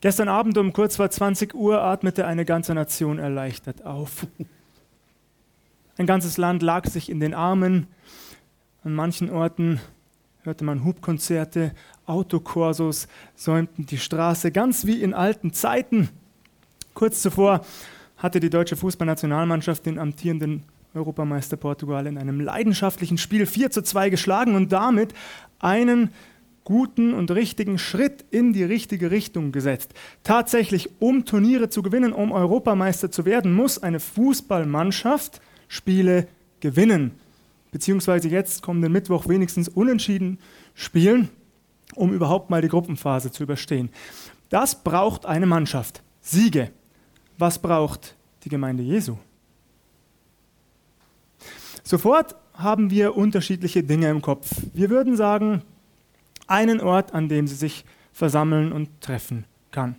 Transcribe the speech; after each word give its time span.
Gestern 0.00 0.28
Abend 0.28 0.56
um 0.58 0.72
kurz 0.72 0.94
vor 0.94 1.10
20 1.10 1.54
Uhr 1.54 1.82
atmete 1.82 2.24
eine 2.24 2.44
ganze 2.44 2.72
Nation 2.72 3.18
erleichtert 3.18 3.84
auf. 3.84 4.28
Ein 5.96 6.06
ganzes 6.06 6.36
Land 6.36 6.62
lag 6.62 6.86
sich 6.88 7.10
in 7.10 7.18
den 7.18 7.34
Armen. 7.34 7.88
An 8.84 8.94
manchen 8.94 9.28
Orten 9.28 9.80
hörte 10.44 10.62
man 10.62 10.84
Hubkonzerte, 10.84 11.74
Autokorsos 12.06 13.08
säumten 13.34 13.86
die 13.86 13.98
Straße, 13.98 14.52
ganz 14.52 14.86
wie 14.86 15.02
in 15.02 15.14
alten 15.14 15.52
Zeiten. 15.52 16.08
Kurz 16.94 17.20
zuvor 17.20 17.64
hatte 18.18 18.38
die 18.38 18.50
deutsche 18.50 18.76
Fußballnationalmannschaft 18.76 19.84
den 19.84 19.98
amtierenden 19.98 20.62
Europameister 20.94 21.56
Portugal 21.56 22.06
in 22.06 22.18
einem 22.18 22.40
leidenschaftlichen 22.40 23.18
Spiel 23.18 23.46
4 23.46 23.72
zu 23.72 23.82
2 23.82 24.10
geschlagen 24.10 24.54
und 24.54 24.70
damit 24.70 25.12
einen 25.58 26.10
guten 26.68 27.14
und 27.14 27.30
richtigen 27.30 27.78
Schritt 27.78 28.26
in 28.30 28.52
die 28.52 28.62
richtige 28.62 29.10
Richtung 29.10 29.52
gesetzt. 29.52 29.94
Tatsächlich, 30.22 30.90
um 30.98 31.24
Turniere 31.24 31.70
zu 31.70 31.80
gewinnen, 31.80 32.12
um 32.12 32.30
Europameister 32.30 33.10
zu 33.10 33.24
werden, 33.24 33.54
muss 33.54 33.82
eine 33.82 34.00
Fußballmannschaft 34.00 35.40
Spiele 35.66 36.28
gewinnen. 36.60 37.12
Beziehungsweise 37.70 38.28
jetzt 38.28 38.60
kommenden 38.62 38.92
Mittwoch 38.92 39.28
wenigstens 39.28 39.70
unentschieden 39.70 40.40
spielen, 40.74 41.30
um 41.94 42.12
überhaupt 42.12 42.50
mal 42.50 42.60
die 42.60 42.68
Gruppenphase 42.68 43.32
zu 43.32 43.44
überstehen. 43.44 43.88
Das 44.50 44.84
braucht 44.84 45.24
eine 45.24 45.46
Mannschaft. 45.46 46.02
Siege. 46.20 46.70
Was 47.38 47.58
braucht 47.58 48.14
die 48.44 48.50
Gemeinde 48.50 48.82
Jesu? 48.82 49.16
Sofort 51.82 52.36
haben 52.52 52.90
wir 52.90 53.16
unterschiedliche 53.16 53.82
Dinge 53.82 54.10
im 54.10 54.20
Kopf. 54.20 54.50
Wir 54.74 54.90
würden 54.90 55.16
sagen, 55.16 55.62
einen 56.48 56.80
Ort, 56.80 57.14
an 57.14 57.28
dem 57.28 57.46
sie 57.46 57.54
sich 57.54 57.84
versammeln 58.12 58.72
und 58.72 59.00
treffen 59.00 59.44
kann. 59.70 59.96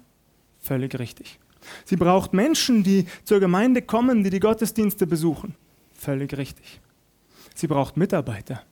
Völlig 0.59 0.99
richtig. 0.99 1.39
Sie 1.85 1.95
braucht 1.95 2.33
Menschen, 2.33 2.83
die 2.83 3.05
zur 3.23 3.39
Gemeinde 3.39 3.81
kommen, 3.81 4.23
die 4.23 4.29
die 4.29 4.39
Gottesdienste 4.39 5.07
besuchen. 5.07 5.55
Völlig 5.93 6.35
richtig. 6.35 6.81
Sie 7.55 7.67
braucht 7.67 7.97
Mitarbeiter. 7.97 8.63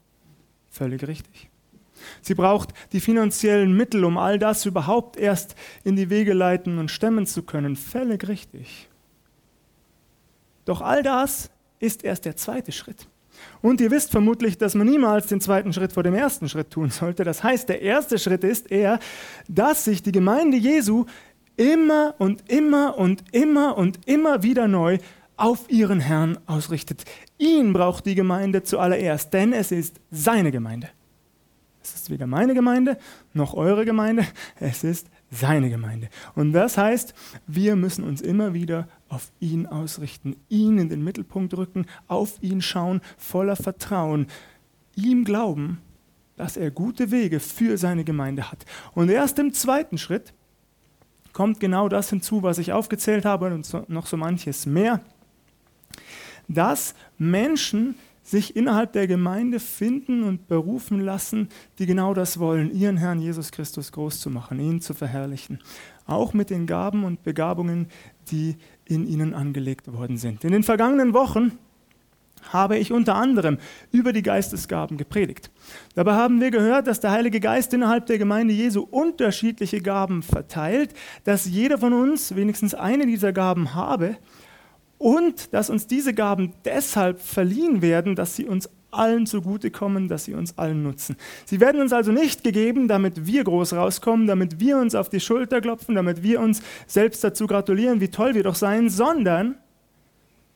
Völlig 0.70 1.08
richtig. 1.08 1.50
Sie 2.22 2.36
braucht 2.36 2.74
die 2.92 3.00
finanziellen 3.00 3.76
Mittel, 3.76 4.06
um 4.06 4.18
all 4.18 4.40
das 4.40 4.66
überhaupt 4.66 5.18
erst 5.18 5.56
in 5.84 5.96
die 5.96 6.10
Wege 6.10 6.34
leiten 6.34 6.78
und 6.78 6.92
stemmen 6.92 7.26
zu 7.26 7.44
können. 7.44 7.76
Völlig 7.76 8.28
richtig. 8.28 8.88
Doch 10.66 10.82
all 10.82 11.04
das 11.04 11.50
ist 11.80 12.04
erst 12.04 12.26
der 12.26 12.36
zweite 12.36 12.72
Schritt. 12.72 13.08
Und 13.62 13.82
ihr 13.82 13.92
wisst 13.92 14.12
vermutlich, 14.12 14.58
dass 14.58 14.76
man 14.76 14.88
niemals 14.88 15.28
den 15.28 15.42
zweiten 15.42 15.74
Schritt 15.74 15.94
vor 15.94 16.04
dem 16.04 16.14
ersten 16.14 16.50
Schritt 16.50 16.72
tun 16.72 16.90
sollte. 16.90 17.24
Das 17.24 17.44
heißt, 17.44 17.70
der 17.70 17.82
erste 17.82 18.20
Schritt 18.20 18.44
ist 18.44 18.72
eher, 18.72 19.00
dass 19.48 19.86
sich 19.86 20.04
die 20.04 20.12
Gemeinde 20.12 20.58
Jesu 20.58 21.06
immer 21.56 22.16
und 22.20 22.50
immer 22.50 22.98
und 22.98 23.24
immer 23.32 23.78
und 23.78 24.00
immer 24.08 24.44
wieder 24.44 24.68
neu 24.68 25.00
auf 25.36 25.70
ihren 25.70 26.00
Herrn 26.00 26.40
ausrichtet. 26.46 27.04
Ihn 27.38 27.74
braucht 27.74 28.06
die 28.06 28.16
Gemeinde 28.16 28.64
zuallererst, 28.64 29.34
denn 29.34 29.54
es 29.54 29.72
ist 29.72 30.00
seine 30.12 30.52
Gemeinde. 30.52 30.90
Es 31.84 31.96
ist 31.96 32.10
weder 32.10 32.28
meine 32.28 32.54
Gemeinde 32.54 32.98
noch 33.34 33.54
eure 33.54 33.86
Gemeinde, 33.86 34.26
es 34.60 34.84
ist 34.84 35.08
seine 35.30 35.70
Gemeinde. 35.70 36.10
Und 36.36 36.54
das 36.54 36.78
heißt, 36.78 37.14
wir 37.48 37.76
müssen 37.76 38.04
uns 38.04 38.22
immer 38.22 38.54
wieder 38.54 38.88
auf 39.10 39.32
ihn 39.40 39.66
ausrichten, 39.66 40.36
ihn 40.50 40.78
in 40.78 40.90
den 40.90 41.04
Mittelpunkt 41.04 41.56
rücken, 41.56 41.86
auf 42.08 42.42
ihn 42.42 42.62
schauen, 42.62 43.02
voller 43.18 43.56
Vertrauen, 43.56 44.28
ihm 44.96 45.26
glauben, 45.26 45.80
dass 46.38 46.56
er 46.56 46.72
gute 46.72 47.12
Wege 47.12 47.40
für 47.40 47.78
seine 47.78 48.04
Gemeinde 48.04 48.52
hat. 48.52 48.66
Und 48.94 49.10
erst 49.10 49.40
im 49.40 49.54
zweiten 49.54 49.98
Schritt 49.98 50.34
kommt 51.34 51.60
genau 51.60 51.90
das 51.90 52.10
hinzu, 52.10 52.44
was 52.44 52.58
ich 52.58 52.72
aufgezählt 52.72 53.26
habe 53.26 53.54
und 53.54 53.90
noch 53.90 54.06
so 54.06 54.18
manches 54.18 54.66
mehr, 54.66 55.02
dass 56.48 56.96
Menschen 57.18 57.96
sich 58.28 58.58
innerhalb 58.58 58.92
der 58.92 59.08
Gemeinde 59.08 59.62
finden 59.62 60.24
und 60.24 60.50
berufen 60.50 61.00
lassen, 61.00 61.48
die 61.80 61.86
genau 61.86 62.14
das 62.14 62.40
wollen, 62.40 62.72
ihren 62.72 62.98
Herrn 62.98 63.22
Jesus 63.22 63.52
Christus 63.52 63.94
groß 63.94 64.20
zu 64.20 64.30
machen, 64.30 64.60
ihn 64.60 64.82
zu 64.82 64.94
verherrlichen. 64.94 65.60
Auch 66.06 66.34
mit 66.34 66.50
den 66.50 66.68
Gaben 66.68 67.06
und 67.06 67.24
Begabungen, 67.24 67.88
die 68.30 68.58
in 68.84 69.08
ihnen 69.08 69.34
angelegt 69.34 69.92
worden 69.94 70.18
sind. 70.18 70.44
In 70.44 70.52
den 70.52 70.64
vergangenen 70.64 71.14
Wochen 71.14 71.54
habe 72.52 72.78
ich 72.78 72.92
unter 72.92 73.16
anderem 73.16 73.60
über 73.92 74.12
die 74.12 74.24
Geistesgaben 74.24 74.98
gepredigt. 74.98 75.50
Dabei 75.96 76.14
haben 76.14 76.42
wir 76.42 76.52
gehört, 76.52 76.88
dass 76.88 77.00
der 77.00 77.12
Heilige 77.12 77.40
Geist 77.40 77.74
innerhalb 77.74 78.08
der 78.08 78.18
Gemeinde 78.18 78.54
Jesu 78.54 78.82
unterschiedliche 78.82 79.82
Gaben 79.82 80.22
verteilt, 80.22 80.94
dass 81.24 81.46
jeder 81.46 81.78
von 81.78 81.94
uns 81.94 82.36
wenigstens 82.36 82.74
eine 82.74 83.06
dieser 83.06 83.32
Gaben 83.32 83.74
habe 83.74 84.18
und 84.98 85.54
dass 85.54 85.70
uns 85.70 85.88
diese 85.88 86.14
Gaben 86.14 86.54
deshalb 86.66 87.22
verliehen 87.22 87.82
werden, 87.82 88.16
dass 88.16 88.36
sie 88.36 88.46
uns 88.46 88.70
allen 88.92 89.26
zugutekommen, 89.26 90.08
dass 90.08 90.26
sie 90.26 90.34
uns 90.34 90.58
allen 90.58 90.82
nutzen. 90.82 91.18
Sie 91.46 91.60
werden 91.60 91.82
uns 91.82 91.94
also 91.94 92.12
nicht 92.12 92.44
gegeben, 92.44 92.88
damit 92.88 93.26
wir 93.26 93.44
groß 93.44 93.74
rauskommen, 93.74 94.28
damit 94.28 94.60
wir 94.60 94.78
uns 94.78 94.96
auf 94.96 95.10
die 95.10 95.20
Schulter 95.20 95.62
klopfen, 95.62 95.96
damit 95.96 96.24
wir 96.24 96.40
uns 96.40 96.62
selbst 96.88 97.24
dazu 97.24 97.48
gratulieren, 97.48 98.00
wie 98.00 98.08
toll 98.08 98.34
wir 98.34 98.44
doch 98.44 98.56
seien, 98.56 98.90
sondern 98.90 99.56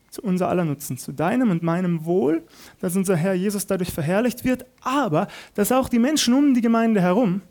zu 0.10 0.22
unser 0.22 0.50
aller 0.50 0.66
Nutzen, 0.66 0.98
zu 0.98 1.14
deinem 1.14 1.52
und 1.52 1.64
meinem 1.64 2.06
Wohl, 2.06 2.44
dass 2.80 2.96
unser 2.96 3.16
Herr 3.16 3.34
Jesus 3.34 3.66
dadurch 3.66 3.92
verherrlicht 3.92 4.44
wird, 4.44 4.66
aber 4.82 5.28
dass 5.56 5.72
auch 5.72 5.88
die 5.88 6.00
Menschen 6.00 6.34
um 6.34 6.54
die 6.54 6.62
Gemeinde 6.62 7.02
herum 7.02 7.42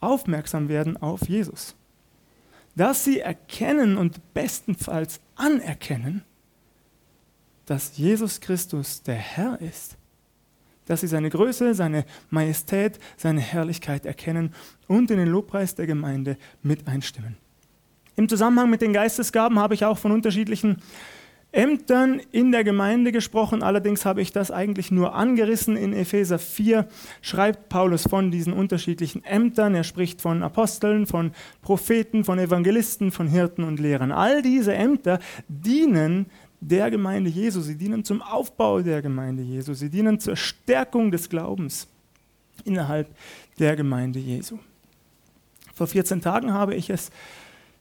aufmerksam 0.00 0.68
werden 0.68 0.96
auf 0.96 1.28
Jesus. 1.28 1.74
Dass 2.78 3.04
sie 3.04 3.20
erkennen 3.20 3.98
und 3.98 4.32
bestenfalls 4.32 5.20
anerkennen, 5.36 6.22
dass 7.66 7.98
Jesus 7.98 8.40
Christus 8.40 9.02
der 9.02 9.16
Herr 9.16 9.60
ist 9.60 9.98
dass 10.88 11.02
sie 11.02 11.06
seine 11.06 11.28
Größe, 11.28 11.74
seine 11.74 12.06
Majestät, 12.30 12.98
seine 13.16 13.40
Herrlichkeit 13.40 14.06
erkennen 14.06 14.54
und 14.86 15.10
in 15.10 15.18
den 15.18 15.28
Lobpreis 15.28 15.74
der 15.74 15.86
Gemeinde 15.86 16.38
mit 16.62 16.88
einstimmen. 16.88 17.36
Im 18.16 18.28
Zusammenhang 18.28 18.70
mit 18.70 18.80
den 18.80 18.94
Geistesgaben 18.94 19.58
habe 19.58 19.74
ich 19.74 19.84
auch 19.84 19.98
von 19.98 20.12
unterschiedlichen 20.12 20.78
Ämtern 21.50 22.20
in 22.30 22.52
der 22.52 22.62
Gemeinde 22.62 23.10
gesprochen, 23.10 23.62
allerdings 23.62 24.04
habe 24.04 24.20
ich 24.20 24.32
das 24.32 24.50
eigentlich 24.50 24.90
nur 24.90 25.14
angerissen. 25.14 25.76
In 25.76 25.94
Epheser 25.94 26.38
4 26.38 26.86
schreibt 27.22 27.70
Paulus 27.70 28.02
von 28.02 28.30
diesen 28.30 28.52
unterschiedlichen 28.52 29.24
Ämtern. 29.24 29.74
Er 29.74 29.84
spricht 29.84 30.20
von 30.20 30.42
Aposteln, 30.42 31.06
von 31.06 31.32
Propheten, 31.62 32.24
von 32.24 32.38
Evangelisten, 32.38 33.10
von 33.10 33.28
Hirten 33.28 33.64
und 33.64 33.80
Lehrern. 33.80 34.12
All 34.12 34.42
diese 34.42 34.74
Ämter 34.74 35.20
dienen 35.48 36.26
der 36.60 36.90
Gemeinde 36.90 37.30
Jesu, 37.30 37.60
sie 37.60 37.76
dienen 37.76 38.04
zum 38.04 38.20
Aufbau 38.20 38.80
der 38.82 39.00
Gemeinde 39.00 39.42
Jesu, 39.42 39.72
sie 39.72 39.88
dienen 39.88 40.20
zur 40.20 40.36
Stärkung 40.36 41.10
des 41.10 41.30
Glaubens 41.30 41.88
innerhalb 42.64 43.08
der 43.58 43.74
Gemeinde 43.76 44.18
Jesu. 44.18 44.58
Vor 45.72 45.86
14 45.86 46.20
Tagen 46.20 46.52
habe 46.52 46.74
ich 46.74 46.90
es 46.90 47.10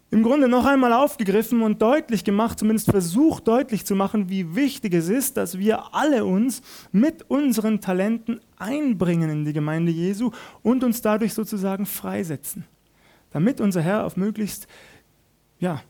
im 0.09 0.23
Grunde 0.23 0.47
noch 0.47 0.65
einmal 0.65 0.93
aufgegriffen 0.93 1.61
und 1.61 1.81
deutlich 1.81 2.23
gemacht, 2.23 2.59
zumindest 2.59 2.89
versucht 2.89 3.47
deutlich 3.47 3.85
zu 3.85 3.93
machen, 3.95 4.29
wie 4.29 4.55
wichtig 4.55 4.93
es 4.93 5.09
ist, 5.09 5.35
dass 5.35 5.57
wir 5.57 5.93
alle 5.93 6.23
uns 6.23 6.61
mit 6.93 7.29
unseren 7.29 7.81
Talenten 7.81 8.39
einbringen 8.57 9.29
in 9.29 9.45
die 9.45 9.53
Gemeinde 9.53 9.91
Jesu 9.91 10.31
und 10.63 10.83
uns 10.85 11.01
dadurch 11.01 11.33
sozusagen 11.33 11.85
freisetzen, 11.85 12.63
damit 13.31 13.59
unser 13.59 13.81
Herr 13.81 14.05
auf 14.05 14.15
möglichst 14.15 14.67
ja, 15.59 15.81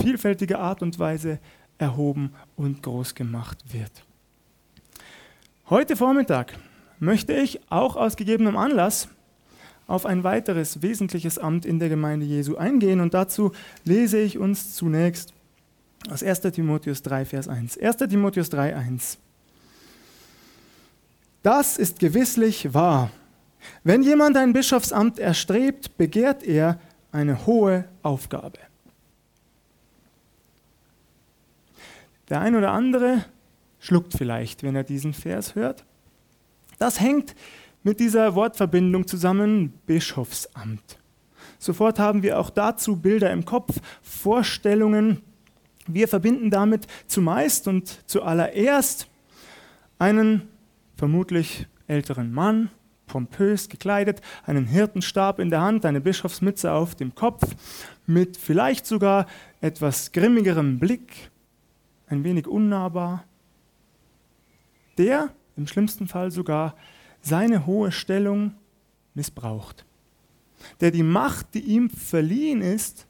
vielfältige 0.00 0.58
Art 0.58 0.82
und 0.82 0.98
Weise 0.98 1.38
erhoben 1.78 2.34
und 2.56 2.82
groß 2.82 3.14
gemacht 3.14 3.58
wird. 3.72 4.04
Heute 5.70 5.96
Vormittag 5.96 6.58
möchte 6.98 7.32
ich 7.32 7.60
auch 7.70 7.96
aus 7.96 8.16
gegebenem 8.16 8.58
Anlass 8.58 9.08
auf 9.90 10.06
ein 10.06 10.24
weiteres 10.24 10.82
wesentliches 10.82 11.38
Amt 11.38 11.66
in 11.66 11.78
der 11.78 11.88
Gemeinde 11.88 12.24
Jesu 12.24 12.56
eingehen 12.56 13.00
und 13.00 13.12
dazu 13.12 13.52
lese 13.84 14.18
ich 14.18 14.38
uns 14.38 14.74
zunächst 14.74 15.34
aus 16.08 16.22
1. 16.22 16.40
Timotheus 16.40 17.02
3, 17.02 17.24
Vers 17.24 17.48
1. 17.48 17.76
1. 17.78 17.96
Timotheus 17.96 18.48
3, 18.50 18.76
1. 18.76 19.18
Das 21.42 21.76
ist 21.76 21.98
gewisslich 21.98 22.72
wahr. 22.72 23.10
Wenn 23.84 24.02
jemand 24.02 24.36
ein 24.36 24.52
Bischofsamt 24.52 25.18
erstrebt, 25.18 25.96
begehrt 25.98 26.42
er 26.42 26.78
eine 27.12 27.46
hohe 27.46 27.84
Aufgabe. 28.02 28.58
Der 32.28 32.40
ein 32.40 32.54
oder 32.54 32.70
andere 32.70 33.24
schluckt 33.80 34.14
vielleicht, 34.16 34.62
wenn 34.62 34.76
er 34.76 34.84
diesen 34.84 35.12
Vers 35.12 35.54
hört. 35.54 35.84
Das 36.78 37.00
hängt 37.00 37.34
mit 37.82 38.00
dieser 38.00 38.34
Wortverbindung 38.34 39.06
zusammen, 39.06 39.72
Bischofsamt. 39.86 40.98
Sofort 41.58 41.98
haben 41.98 42.22
wir 42.22 42.38
auch 42.38 42.50
dazu 42.50 42.96
Bilder 42.96 43.30
im 43.30 43.44
Kopf, 43.44 43.80
Vorstellungen. 44.02 45.22
Wir 45.86 46.08
verbinden 46.08 46.50
damit 46.50 46.86
zumeist 47.06 47.68
und 47.68 48.08
zuallererst 48.08 49.08
einen 49.98 50.48
vermutlich 50.96 51.66
älteren 51.86 52.32
Mann, 52.32 52.70
pompös 53.06 53.68
gekleidet, 53.68 54.20
einen 54.46 54.66
Hirtenstab 54.66 55.38
in 55.38 55.50
der 55.50 55.60
Hand, 55.60 55.84
eine 55.84 56.00
Bischofsmütze 56.00 56.72
auf 56.72 56.94
dem 56.94 57.14
Kopf, 57.14 57.42
mit 58.06 58.36
vielleicht 58.36 58.86
sogar 58.86 59.26
etwas 59.60 60.12
grimmigerem 60.12 60.78
Blick, 60.78 61.30
ein 62.06 62.24
wenig 62.24 62.46
unnahbar, 62.46 63.24
der 64.96 65.30
im 65.56 65.66
schlimmsten 65.66 66.06
Fall 66.06 66.30
sogar 66.30 66.74
seine 67.22 67.66
hohe 67.66 67.92
Stellung 67.92 68.54
missbraucht, 69.14 69.84
der 70.80 70.90
die 70.90 71.02
Macht, 71.02 71.54
die 71.54 71.60
ihm 71.60 71.90
verliehen 71.90 72.62
ist, 72.62 73.06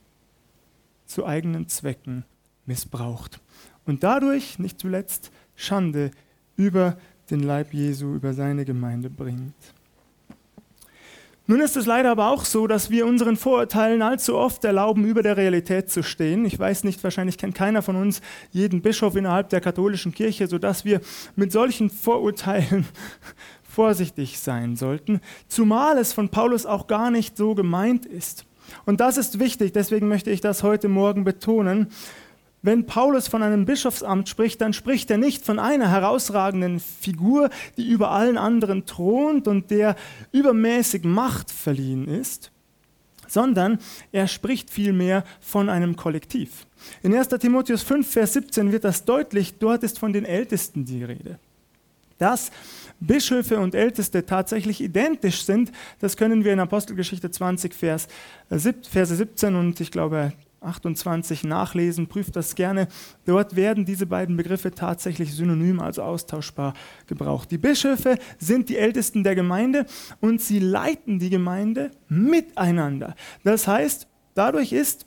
zu 1.07 1.27
eigenen 1.27 1.69
Zwecken 1.69 2.25
missbraucht 2.67 3.41
und 3.85 4.05
dadurch 4.05 4.59
nicht 4.59 4.79
zuletzt 4.79 5.31
Schande 5.57 6.11
über 6.57 6.97
den 7.31 7.41
Leib 7.41 7.73
Jesu, 7.73 8.15
über 8.15 8.33
seine 8.33 8.65
Gemeinde 8.65 9.11
bringt. 9.11 9.55
Nun 11.51 11.61
ist 11.61 11.77
es 11.77 11.85
leider 11.85 12.13
aber 12.13 12.29
auch 12.29 12.45
so, 12.45 12.69
dass 12.69 12.91
wir 12.91 13.07
unseren 13.07 13.37
Vorurteilen 13.37 14.03
allzu 14.03 14.37
oft 14.37 14.65
erlauben, 14.65 15.05
über 15.05 15.25
der 15.25 15.37
Realität 15.37 15.91
zu 15.91 16.05
stehen. 16.05 16.45
Ich 16.45 16.57
weiß 16.57 16.85
nicht, 16.85 17.03
wahrscheinlich 17.03 17.39
kennt 17.39 17.57
keiner 17.57 17.83
von 17.83 17.97
uns 17.97 18.21
jeden 18.53 18.83
Bischof 18.83 19.17
innerhalb 19.17 19.49
der 19.49 19.61
katholischen 19.61 20.13
Kirche, 20.15 20.47
sodass 20.47 20.85
wir 20.85 21.01
mit 21.35 21.51
solchen 21.51 21.91
Vorurteilen 21.91 22.87
vorsichtig 23.71 24.39
sein 24.41 24.77
sollten, 24.77 25.21
zumal 25.49 25.97
es 25.99 26.13
von 26.13 26.29
Paulus 26.29 26.67
auch 26.67 26.87
gar 26.87 27.11
nicht 27.11 27.37
so 27.37 27.55
gemeint 27.55 28.05
ist. 28.07 28.45
Und 28.85 29.01
das 29.01 29.17
ist 29.17 29.39
wichtig, 29.39 29.73
deswegen 29.73 30.09
möchte 30.09 30.31
ich 30.31 30.41
das 30.41 30.63
heute 30.63 30.89
Morgen 30.89 31.25
betonen. 31.25 31.89
Wenn 32.63 32.85
Paulus 32.85 33.27
von 33.27 33.43
einem 33.43 33.65
Bischofsamt 33.65 34.29
spricht, 34.29 34.61
dann 34.61 34.75
spricht 34.75 35.11
er 35.11 35.17
nicht 35.17 35.45
von 35.45 35.59
einer 35.59 35.91
herausragenden 35.91 36.79
Figur, 36.79 37.49
die 37.79 37.89
über 37.89 38.11
allen 38.11 38.37
anderen 38.37 38.85
thront 38.85 39.49
und 39.49 39.71
der 39.71 39.97
übermäßig 40.33 41.05
Macht 41.05 41.51
verliehen 41.51 42.07
ist, 42.07 42.53
sondern 43.27 43.79
er 44.13 44.27
spricht 44.29 44.69
vielmehr 44.69 45.25
von 45.41 45.71
einem 45.71 45.97
Kollektiv. 45.97 46.67
In 47.03 47.15
1 47.15 47.29
Timotheus 47.29 47.83
5, 47.83 48.11
Vers 48.11 48.35
17 48.35 48.73
wird 48.73 48.85
das 48.85 49.07
deutlich, 49.07 49.55
dort 49.59 49.83
ist 49.83 49.99
von 49.99 50.13
den 50.13 50.27
Ältesten 50.27 50.85
die 50.85 51.03
Rede. 51.03 51.39
Dass 52.19 52.51
Bischöfe 53.01 53.59
und 53.59 53.75
Älteste 53.75 54.27
tatsächlich 54.27 54.81
identisch 54.81 55.45
sind, 55.45 55.73
das 55.99 56.17
können 56.17 56.45
wir 56.45 56.53
in 56.53 56.61
Apostelgeschichte 56.61 57.31
20, 57.31 57.75
Vers, 57.75 58.09
Verse 58.49 59.17
17 59.17 59.55
und 59.55 59.81
ich 59.81 59.91
glaube 59.91 60.33
28 60.61 61.45
nachlesen, 61.45 62.07
prüft 62.07 62.37
das 62.37 62.55
gerne. 62.55 62.89
Dort 63.25 63.57
werden 63.57 63.85
diese 63.85 64.07
beiden 64.07 64.37
Begriffe 64.37 64.71
tatsächlich 64.71 65.35
synonym, 65.35 65.81
also 65.81 66.03
austauschbar 66.03 66.75
gebraucht. 67.07 67.51
Die 67.51 67.59
Bischöfe 67.59 68.19
sind 68.39 68.69
die 68.69 68.77
Ältesten 68.77 69.25
der 69.25 69.35
Gemeinde 69.35 69.87
und 70.21 70.41
sie 70.41 70.59
leiten 70.59 71.19
die 71.19 71.31
Gemeinde 71.31 71.91
miteinander. 72.09 73.15
Das 73.43 73.67
heißt, 73.67 74.07
dadurch 74.35 74.73
ist 74.73 75.07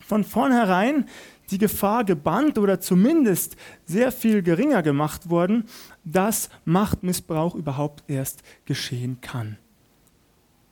von 0.00 0.24
vornherein 0.24 1.06
die 1.50 1.58
Gefahr 1.58 2.04
gebannt 2.04 2.58
oder 2.58 2.80
zumindest 2.80 3.56
sehr 3.84 4.12
viel 4.12 4.42
geringer 4.42 4.82
gemacht 4.82 5.28
worden, 5.28 5.64
dass 6.04 6.48
Machtmissbrauch 6.64 7.54
überhaupt 7.54 8.04
erst 8.08 8.42
geschehen 8.64 9.18
kann 9.20 9.58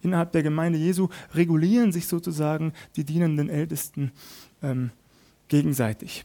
innerhalb 0.03 0.33
der 0.33 0.43
Gemeinde 0.43 0.79
Jesu 0.79 1.09
regulieren 1.35 1.93
sich 1.93 2.07
sozusagen 2.07 2.73
die 2.97 3.05
dienenden 3.05 3.49
Ältesten 3.49 4.13
ähm, 4.63 4.91
gegenseitig. 5.49 6.25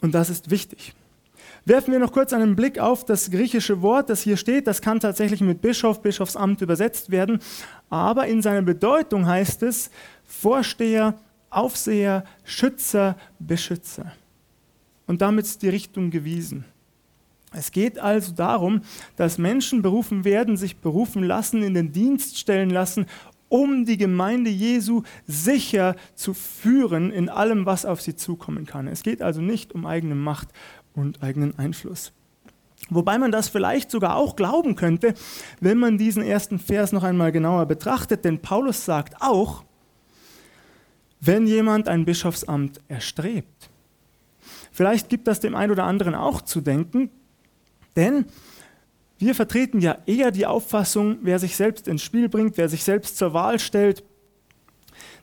Und 0.00 0.14
das 0.14 0.30
ist 0.30 0.50
wichtig. 0.50 0.94
Werfen 1.64 1.92
wir 1.92 1.98
noch 1.98 2.12
kurz 2.12 2.32
einen 2.32 2.56
Blick 2.56 2.78
auf 2.78 3.04
das 3.04 3.30
griechische 3.30 3.82
Wort, 3.82 4.10
das 4.10 4.22
hier 4.22 4.36
steht. 4.36 4.66
Das 4.66 4.80
kann 4.80 5.00
tatsächlich 5.00 5.40
mit 5.40 5.60
Bischof, 5.60 6.00
Bischofsamt 6.00 6.62
übersetzt 6.62 7.10
werden. 7.10 7.40
Aber 7.90 8.26
in 8.26 8.42
seiner 8.42 8.62
Bedeutung 8.62 9.26
heißt 9.26 9.62
es 9.62 9.90
Vorsteher, 10.24 11.18
Aufseher, 11.50 12.24
Schützer, 12.44 13.16
Beschützer. 13.38 14.12
Und 15.06 15.22
damit 15.22 15.46
ist 15.46 15.62
die 15.62 15.68
Richtung 15.68 16.10
gewiesen. 16.10 16.64
Es 17.52 17.72
geht 17.72 17.98
also 17.98 18.32
darum, 18.32 18.82
dass 19.16 19.38
Menschen 19.38 19.80
berufen 19.80 20.24
werden, 20.24 20.56
sich 20.56 20.76
berufen 20.76 21.22
lassen, 21.22 21.62
in 21.62 21.72
den 21.72 21.92
Dienst 21.92 22.38
stellen 22.38 22.68
lassen, 22.68 23.06
um 23.48 23.86
die 23.86 23.96
Gemeinde 23.96 24.50
Jesu 24.50 25.02
sicher 25.26 25.96
zu 26.14 26.34
führen 26.34 27.10
in 27.10 27.30
allem, 27.30 27.64
was 27.64 27.86
auf 27.86 28.02
sie 28.02 28.14
zukommen 28.14 28.66
kann. 28.66 28.86
Es 28.86 29.02
geht 29.02 29.22
also 29.22 29.40
nicht 29.40 29.74
um 29.74 29.86
eigene 29.86 30.14
Macht 30.14 30.48
und 30.94 31.22
eigenen 31.22 31.58
Einfluss. 31.58 32.12
Wobei 32.90 33.18
man 33.18 33.32
das 33.32 33.48
vielleicht 33.48 33.90
sogar 33.90 34.16
auch 34.16 34.36
glauben 34.36 34.76
könnte, 34.76 35.14
wenn 35.60 35.78
man 35.78 35.98
diesen 35.98 36.22
ersten 36.22 36.58
Vers 36.58 36.92
noch 36.92 37.02
einmal 37.02 37.32
genauer 37.32 37.66
betrachtet, 37.66 38.24
denn 38.24 38.40
Paulus 38.40 38.84
sagt 38.84 39.20
auch, 39.20 39.64
wenn 41.20 41.46
jemand 41.46 41.88
ein 41.88 42.04
Bischofsamt 42.04 42.80
erstrebt. 42.88 43.70
Vielleicht 44.72 45.08
gibt 45.08 45.26
das 45.26 45.40
dem 45.40 45.54
einen 45.54 45.72
oder 45.72 45.84
anderen 45.84 46.14
auch 46.14 46.42
zu 46.42 46.60
denken, 46.60 47.10
denn 47.96 48.26
wir 49.18 49.34
vertreten 49.34 49.80
ja 49.80 49.98
eher 50.06 50.30
die 50.30 50.46
Auffassung, 50.46 51.18
wer 51.22 51.38
sich 51.38 51.56
selbst 51.56 51.88
ins 51.88 52.02
Spiel 52.02 52.28
bringt, 52.28 52.56
wer 52.56 52.68
sich 52.68 52.84
selbst 52.84 53.16
zur 53.16 53.32
Wahl 53.32 53.58
stellt, 53.58 54.04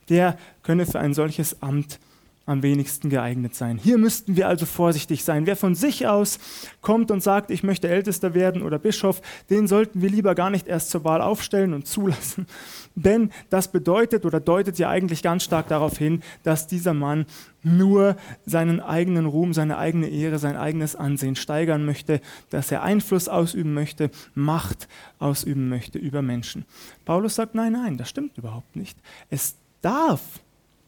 der 0.09 0.38
könne 0.63 0.86
für 0.86 1.00
ein 1.00 1.13
solches 1.13 1.62
Amt 1.62 2.00
am 2.45 2.62
wenigsten 2.62 3.09
geeignet 3.09 3.56
sein. 3.56 3.77
Hier 3.77 3.97
müssten 3.97 4.36
wir 4.36 4.47
also 4.47 4.65
vorsichtig 4.65 5.24
sein. 5.24 5.47
Wer 5.47 5.56
von 5.56 5.74
sich 5.74 6.07
aus 6.07 6.39
kommt 6.81 7.09
und 7.09 7.24
sagt, 7.24 7.50
ich 7.50 7.63
möchte 7.63 7.88
Ältester 7.88 8.33
werden 8.33 8.62
oder 8.62 8.77
Bischof, 8.77 9.21
den 9.50 9.68
sollten 9.68 10.01
wir 10.01 10.09
lieber 10.09 10.36
gar 10.36 10.51
nicht 10.51 10.68
erst 10.68 10.92
zur 10.92 11.03
Wahl 11.03 11.21
aufstellen 11.21 11.74
und 11.74 11.88
zulassen. 11.88 12.45
Denn 12.94 13.31
das 13.50 13.71
bedeutet 13.71 14.25
oder 14.25 14.39
deutet 14.39 14.77
ja 14.77 14.89
eigentlich 14.89 15.24
ganz 15.24 15.44
stark 15.44 15.68
darauf 15.68 15.97
hin, 15.97 16.21
dass 16.44 16.68
dieser 16.68 16.94
Mann 16.94 17.25
nur 17.63 18.15
seinen 18.45 18.80
eigenen 18.80 19.25
Ruhm, 19.25 19.53
seine 19.53 19.77
eigene 19.77 20.07
Ehre, 20.07 20.38
sein 20.38 20.56
eigenes 20.56 20.95
Ansehen 20.95 21.36
steigern 21.36 21.83
möchte, 21.83 22.21
dass 22.51 22.71
er 22.71 22.83
Einfluss 22.83 23.27
ausüben 23.27 23.74
möchte, 23.74 24.12
Macht 24.36 24.88
ausüben 25.18 25.68
möchte 25.68 25.98
über 25.98 26.21
Menschen. 26.21 26.65
Paulus 27.06 27.36
sagt, 27.36 27.56
nein, 27.56 27.74
nein, 27.74 27.98
das 27.98 28.09
stimmt 28.09 28.38
überhaupt 28.38 28.75
nicht. 28.75 29.00
Es 29.30 29.56
darf 29.81 30.21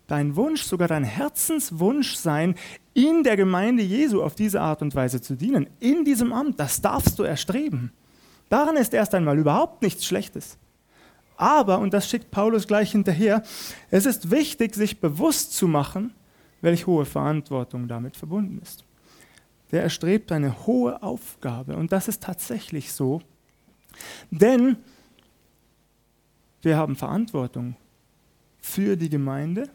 dein 0.07 0.35
Wunsch, 0.35 0.63
sogar 0.63 0.87
dein 0.87 1.03
Herzenswunsch 1.03 2.15
sein, 2.15 2.55
in 2.93 3.23
der 3.23 3.37
Gemeinde 3.37 3.83
Jesu 3.83 4.23
auf 4.23 4.35
diese 4.35 4.61
Art 4.61 4.81
und 4.81 4.95
Weise 4.95 5.21
zu 5.21 5.35
dienen, 5.35 5.69
in 5.79 6.05
diesem 6.05 6.33
Amt, 6.33 6.59
das 6.59 6.81
darfst 6.81 7.19
du 7.19 7.23
erstreben. 7.23 7.91
Daran 8.49 8.77
ist 8.77 8.93
erst 8.93 9.13
einmal 9.13 9.37
überhaupt 9.37 9.81
nichts 9.81 10.05
Schlechtes. 10.05 10.57
Aber, 11.35 11.79
und 11.79 11.93
das 11.93 12.09
schickt 12.09 12.31
Paulus 12.31 12.65
gleich 12.65 12.91
hinterher, 12.91 13.43
es 13.91 14.05
ist 14.05 14.31
wichtig, 14.31 14.73
sich 14.73 14.99
bewusst 14.99 15.53
zu 15.53 15.67
machen, 15.67 16.13
welche 16.61 16.87
hohe 16.87 17.05
Verantwortung 17.05 17.87
damit 17.87 18.17
verbunden 18.17 18.59
ist. 18.63 18.83
Der 19.71 19.83
erstrebt 19.83 20.31
eine 20.31 20.65
hohe 20.65 21.03
Aufgabe 21.03 21.75
und 21.75 21.91
das 21.91 22.07
ist 22.07 22.23
tatsächlich 22.23 22.93
so, 22.93 23.21
denn 24.31 24.77
wir 26.61 26.77
haben 26.77 26.95
Verantwortung 26.95 27.75
für 28.59 28.95
die 28.95 29.09
Gemeinde, 29.09 29.69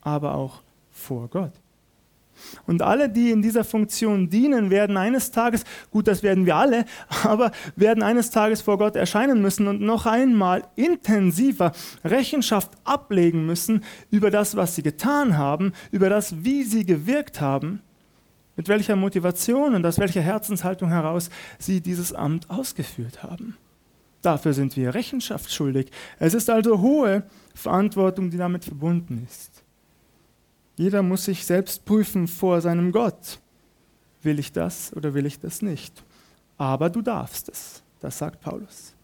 aber 0.00 0.34
auch 0.34 0.62
vor 0.90 1.28
Gott. 1.28 1.52
Und 2.66 2.82
alle, 2.82 3.08
die 3.08 3.30
in 3.30 3.42
dieser 3.42 3.64
Funktion 3.64 4.30
dienen, 4.30 4.70
werden 4.70 4.96
eines 4.96 5.30
Tages, 5.30 5.64
gut, 5.90 6.06
das 6.06 6.22
werden 6.22 6.46
wir 6.46 6.56
alle, 6.56 6.84
aber 7.24 7.50
werden 7.76 8.02
eines 8.02 8.30
Tages 8.30 8.60
vor 8.60 8.78
Gott 8.78 8.96
erscheinen 8.96 9.42
müssen 9.42 9.66
und 9.66 9.80
noch 9.80 10.06
einmal 10.06 10.64
intensiver 10.76 11.72
Rechenschaft 12.04 12.72
ablegen 12.84 13.46
müssen 13.46 13.84
über 14.10 14.30
das, 14.30 14.56
was 14.56 14.74
sie 14.74 14.82
getan 14.82 15.36
haben, 15.36 15.72
über 15.90 16.08
das, 16.08 16.44
wie 16.44 16.62
sie 16.62 16.84
gewirkt 16.84 17.40
haben, 17.40 17.80
mit 18.56 18.68
welcher 18.68 18.96
Motivation 18.96 19.74
und 19.74 19.86
aus 19.86 19.98
welcher 19.98 20.20
Herzenshaltung 20.20 20.90
heraus 20.90 21.30
sie 21.58 21.80
dieses 21.80 22.12
Amt 22.12 22.50
ausgeführt 22.50 23.22
haben. 23.22 23.56
Dafür 24.20 24.52
sind 24.52 24.76
wir 24.76 24.94
Rechenschaft 24.94 25.52
schuldig. 25.52 25.90
Es 26.18 26.34
ist 26.34 26.50
also 26.50 26.80
hohe 26.80 27.22
Verantwortung, 27.54 28.30
die 28.30 28.36
damit 28.36 28.64
verbunden 28.64 29.24
ist. 29.28 29.62
Jeder 30.78 31.02
muss 31.02 31.24
sich 31.24 31.44
selbst 31.44 31.84
prüfen 31.84 32.28
vor 32.28 32.60
seinem 32.60 32.92
Gott. 32.92 33.40
Will 34.22 34.38
ich 34.38 34.52
das 34.52 34.92
oder 34.94 35.12
will 35.12 35.26
ich 35.26 35.40
das 35.40 35.60
nicht? 35.60 36.04
Aber 36.56 36.88
du 36.88 37.02
darfst 37.02 37.48
es, 37.48 37.82
das 37.98 38.16
sagt 38.16 38.40
Paulus. 38.40 38.94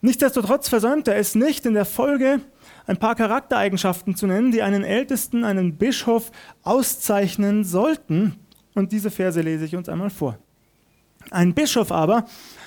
Nichtsdestotrotz 0.00 0.68
versäumt 0.68 1.08
er 1.08 1.16
es 1.16 1.34
nicht, 1.34 1.66
in 1.66 1.74
der 1.74 1.84
Folge 1.84 2.40
ein 2.86 2.98
paar 2.98 3.16
Charaktereigenschaften 3.16 4.14
zu 4.14 4.28
nennen, 4.28 4.52
die 4.52 4.62
einen 4.62 4.84
Ältesten, 4.84 5.42
einen 5.42 5.76
Bischof 5.76 6.30
auszeichnen 6.62 7.64
sollten. 7.64 8.36
Und 8.76 8.92
diese 8.92 9.10
Verse 9.10 9.40
lese 9.40 9.64
ich 9.64 9.74
uns 9.74 9.88
einmal 9.88 10.10
vor. 10.10 10.38
Ein 11.32 11.54
Bischof 11.54 11.90
aber 11.90 12.24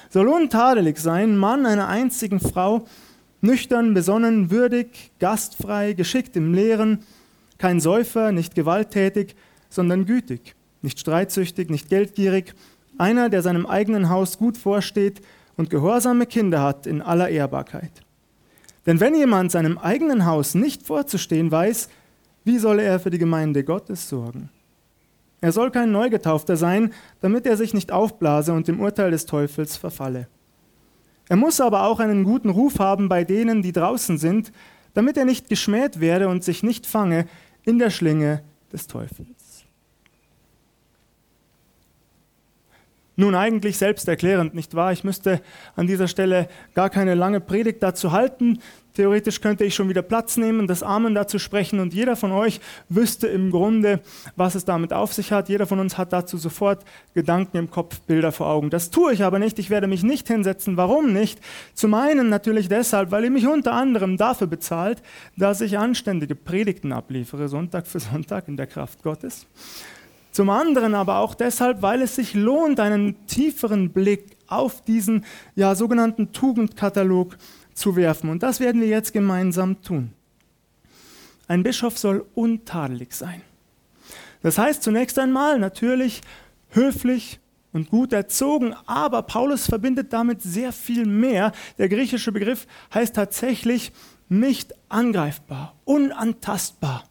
soll 0.09 0.27
untadelig 0.27 0.99
sein, 0.99 1.37
Mann 1.37 1.65
einer 1.65 1.87
einzigen 1.87 2.41
Frau, 2.41 2.85
nüchtern, 3.39 3.93
besonnen, 3.93 4.51
würdig, 4.51 5.13
gastfrei, 5.19 5.93
geschickt 5.93 6.35
im 6.35 6.53
Lehren, 6.53 7.05
kein 7.61 7.79
Säufer, 7.79 8.31
nicht 8.31 8.55
gewalttätig, 8.55 9.35
sondern 9.69 10.07
gütig, 10.07 10.55
nicht 10.81 10.99
streitsüchtig, 10.99 11.69
nicht 11.69 11.89
geldgierig, 11.89 12.55
einer, 12.97 13.29
der 13.29 13.43
seinem 13.43 13.67
eigenen 13.67 14.09
Haus 14.09 14.39
gut 14.39 14.57
vorsteht 14.57 15.21
und 15.57 15.69
gehorsame 15.69 16.25
Kinder 16.25 16.63
hat 16.63 16.87
in 16.87 17.03
aller 17.03 17.29
Ehrbarkeit. 17.29 17.91
Denn 18.87 18.99
wenn 18.99 19.13
jemand 19.13 19.51
seinem 19.51 19.77
eigenen 19.77 20.25
Haus 20.25 20.55
nicht 20.55 20.87
vorzustehen 20.87 21.51
weiß, 21.51 21.89
wie 22.43 22.57
soll 22.57 22.79
er 22.79 22.99
für 22.99 23.11
die 23.11 23.19
Gemeinde 23.19 23.63
Gottes 23.63 24.09
sorgen? 24.09 24.49
Er 25.39 25.51
soll 25.51 25.69
kein 25.69 25.91
Neugetaufter 25.91 26.57
sein, 26.57 26.93
damit 27.19 27.45
er 27.45 27.57
sich 27.57 27.75
nicht 27.75 27.91
aufblase 27.91 28.53
und 28.53 28.67
dem 28.67 28.79
Urteil 28.79 29.11
des 29.11 29.27
Teufels 29.27 29.77
verfalle. 29.77 30.27
Er 31.29 31.35
muss 31.35 31.61
aber 31.61 31.83
auch 31.83 31.99
einen 31.99 32.23
guten 32.23 32.49
Ruf 32.49 32.79
haben 32.79 33.07
bei 33.07 33.23
denen, 33.23 33.61
die 33.61 33.71
draußen 33.71 34.17
sind, 34.17 34.51
damit 34.95 35.15
er 35.15 35.25
nicht 35.25 35.47
geschmäht 35.47 35.99
werde 35.99 36.27
und 36.27 36.43
sich 36.43 36.63
nicht 36.63 36.85
fange 36.85 37.25
in 37.63 37.79
der 37.79 37.89
Schlinge 37.89 38.43
des 38.71 38.87
Teufels. 38.87 39.40
Nun 43.21 43.35
eigentlich 43.35 43.77
selbsterklärend, 43.77 44.55
nicht 44.55 44.73
wahr? 44.73 44.93
Ich 44.93 45.03
müsste 45.03 45.41
an 45.75 45.85
dieser 45.85 46.07
Stelle 46.07 46.49
gar 46.73 46.89
keine 46.89 47.13
lange 47.13 47.39
Predigt 47.39 47.83
dazu 47.83 48.13
halten. 48.13 48.57
Theoretisch 48.95 49.41
könnte 49.41 49.63
ich 49.63 49.75
schon 49.75 49.89
wieder 49.89 50.01
Platz 50.01 50.37
nehmen, 50.37 50.65
das 50.65 50.81
Amen 50.81 51.13
dazu 51.13 51.37
sprechen 51.37 51.79
und 51.79 51.93
jeder 51.93 52.15
von 52.15 52.31
euch 52.31 52.59
wüsste 52.89 53.27
im 53.27 53.51
Grunde, 53.51 53.99
was 54.35 54.55
es 54.55 54.65
damit 54.65 54.91
auf 54.91 55.13
sich 55.13 55.31
hat. 55.31 55.49
Jeder 55.49 55.67
von 55.67 55.79
uns 55.79 55.99
hat 55.99 56.13
dazu 56.13 56.35
sofort 56.37 56.83
Gedanken 57.13 57.57
im 57.57 57.69
Kopf, 57.69 57.99
Bilder 57.99 58.31
vor 58.31 58.47
Augen. 58.47 58.71
Das 58.71 58.89
tue 58.89 59.13
ich 59.13 59.23
aber 59.23 59.37
nicht. 59.37 59.59
Ich 59.59 59.69
werde 59.69 59.85
mich 59.85 60.01
nicht 60.01 60.27
hinsetzen. 60.27 60.75
Warum 60.75 61.13
nicht? 61.13 61.39
Zum 61.75 61.93
einen 61.93 62.27
natürlich 62.27 62.69
deshalb, 62.69 63.11
weil 63.11 63.25
ihr 63.25 63.31
mich 63.31 63.45
unter 63.45 63.73
anderem 63.73 64.17
dafür 64.17 64.47
bezahlt, 64.47 65.03
dass 65.37 65.61
ich 65.61 65.77
anständige 65.77 66.33
Predigten 66.33 66.91
abliefere, 66.91 67.49
Sonntag 67.49 67.85
für 67.85 67.99
Sonntag 67.99 68.47
in 68.47 68.57
der 68.57 68.65
Kraft 68.65 69.03
Gottes. 69.03 69.45
Zum 70.31 70.49
anderen 70.49 70.95
aber 70.95 71.17
auch 71.17 71.35
deshalb, 71.35 71.81
weil 71.81 72.01
es 72.01 72.15
sich 72.15 72.33
lohnt, 72.33 72.79
einen 72.79 73.25
tieferen 73.27 73.91
Blick 73.91 74.37
auf 74.47 74.81
diesen 74.81 75.25
ja, 75.55 75.75
sogenannten 75.75 76.31
Tugendkatalog 76.31 77.37
zu 77.73 77.95
werfen. 77.95 78.29
Und 78.29 78.43
das 78.43 78.59
werden 78.59 78.81
wir 78.81 78.87
jetzt 78.87 79.13
gemeinsam 79.13 79.81
tun. 79.81 80.13
Ein 81.47 81.63
Bischof 81.63 81.97
soll 81.97 82.25
untadelig 82.33 83.13
sein. 83.13 83.41
Das 84.41 84.57
heißt 84.57 84.83
zunächst 84.83 85.19
einmal 85.19 85.59
natürlich 85.59 86.21
höflich 86.69 87.39
und 87.73 87.89
gut 87.89 88.13
erzogen, 88.13 88.73
aber 88.85 89.21
Paulus 89.23 89.65
verbindet 89.65 90.13
damit 90.13 90.41
sehr 90.41 90.71
viel 90.71 91.05
mehr. 91.05 91.51
Der 91.77 91.89
griechische 91.89 92.31
Begriff 92.31 92.67
heißt 92.93 93.15
tatsächlich 93.15 93.91
nicht 94.29 94.73
angreifbar, 94.89 95.75
unantastbar. 95.85 97.03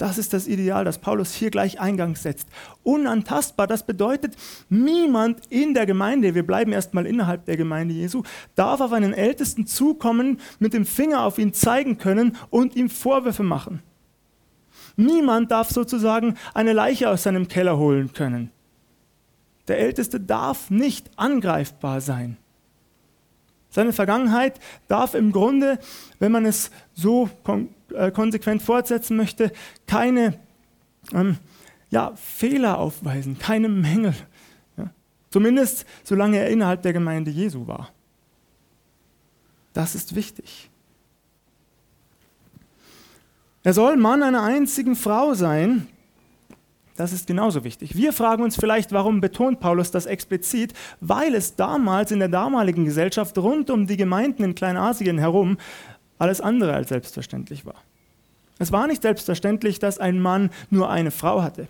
Das 0.00 0.16
ist 0.16 0.32
das 0.32 0.48
Ideal, 0.48 0.86
das 0.86 0.96
Paulus 0.96 1.34
hier 1.34 1.50
gleich 1.50 1.78
eingangs 1.78 2.22
setzt. 2.22 2.48
Unantastbar, 2.82 3.66
das 3.66 3.84
bedeutet, 3.84 4.34
niemand 4.70 5.42
in 5.50 5.74
der 5.74 5.84
Gemeinde, 5.84 6.34
wir 6.34 6.46
bleiben 6.46 6.72
erstmal 6.72 7.04
innerhalb 7.04 7.44
der 7.44 7.58
Gemeinde 7.58 7.92
Jesu, 7.92 8.22
darf 8.54 8.80
auf 8.80 8.94
einen 8.94 9.12
Ältesten 9.12 9.66
zukommen, 9.66 10.40
mit 10.58 10.72
dem 10.72 10.86
Finger 10.86 11.24
auf 11.24 11.38
ihn 11.38 11.52
zeigen 11.52 11.98
können 11.98 12.38
und 12.48 12.76
ihm 12.76 12.88
Vorwürfe 12.88 13.42
machen. 13.42 13.82
Niemand 14.96 15.50
darf 15.50 15.68
sozusagen 15.68 16.34
eine 16.54 16.72
Leiche 16.72 17.10
aus 17.10 17.24
seinem 17.24 17.46
Keller 17.46 17.76
holen 17.76 18.14
können. 18.14 18.50
Der 19.68 19.80
Älteste 19.80 20.18
darf 20.18 20.70
nicht 20.70 21.10
angreifbar 21.16 22.00
sein. 22.00 22.38
Seine 23.68 23.92
Vergangenheit 23.92 24.60
darf 24.88 25.14
im 25.14 25.30
Grunde, 25.30 25.78
wenn 26.20 26.32
man 26.32 26.46
es 26.46 26.70
so 26.94 27.28
äh, 27.94 28.10
konsequent 28.10 28.62
fortsetzen 28.62 29.16
möchte, 29.16 29.52
keine 29.86 30.38
ähm, 31.12 31.38
ja, 31.90 32.12
Fehler 32.16 32.78
aufweisen, 32.78 33.38
keine 33.38 33.68
Mängel. 33.68 34.14
Ja? 34.76 34.90
Zumindest 35.30 35.86
solange 36.04 36.38
er 36.38 36.50
innerhalb 36.50 36.82
der 36.82 36.92
Gemeinde 36.92 37.30
Jesu 37.30 37.66
war. 37.66 37.90
Das 39.72 39.94
ist 39.94 40.14
wichtig. 40.14 40.70
Er 43.62 43.74
soll 43.74 43.96
Mann 43.96 44.22
einer 44.22 44.42
einzigen 44.42 44.96
Frau 44.96 45.34
sein, 45.34 45.86
das 47.00 47.14
ist 47.14 47.26
genauso 47.26 47.64
wichtig. 47.64 47.96
Wir 47.96 48.12
fragen 48.12 48.42
uns 48.42 48.56
vielleicht, 48.56 48.92
warum 48.92 49.22
betont 49.22 49.58
Paulus 49.58 49.90
das 49.90 50.04
explizit? 50.04 50.74
Weil 51.00 51.34
es 51.34 51.56
damals 51.56 52.10
in 52.10 52.18
der 52.18 52.28
damaligen 52.28 52.84
Gesellschaft 52.84 53.38
rund 53.38 53.70
um 53.70 53.86
die 53.86 53.96
Gemeinden 53.96 54.44
in 54.44 54.54
Kleinasien 54.54 55.16
herum 55.16 55.56
alles 56.20 56.40
andere 56.40 56.74
als 56.74 56.90
selbstverständlich 56.90 57.66
war. 57.66 57.76
Es 58.58 58.72
war 58.72 58.86
nicht 58.86 59.02
selbstverständlich, 59.02 59.78
dass 59.78 59.98
ein 59.98 60.20
Mann 60.20 60.50
nur 60.68 60.90
eine 60.90 61.10
Frau 61.10 61.42
hatte. 61.42 61.66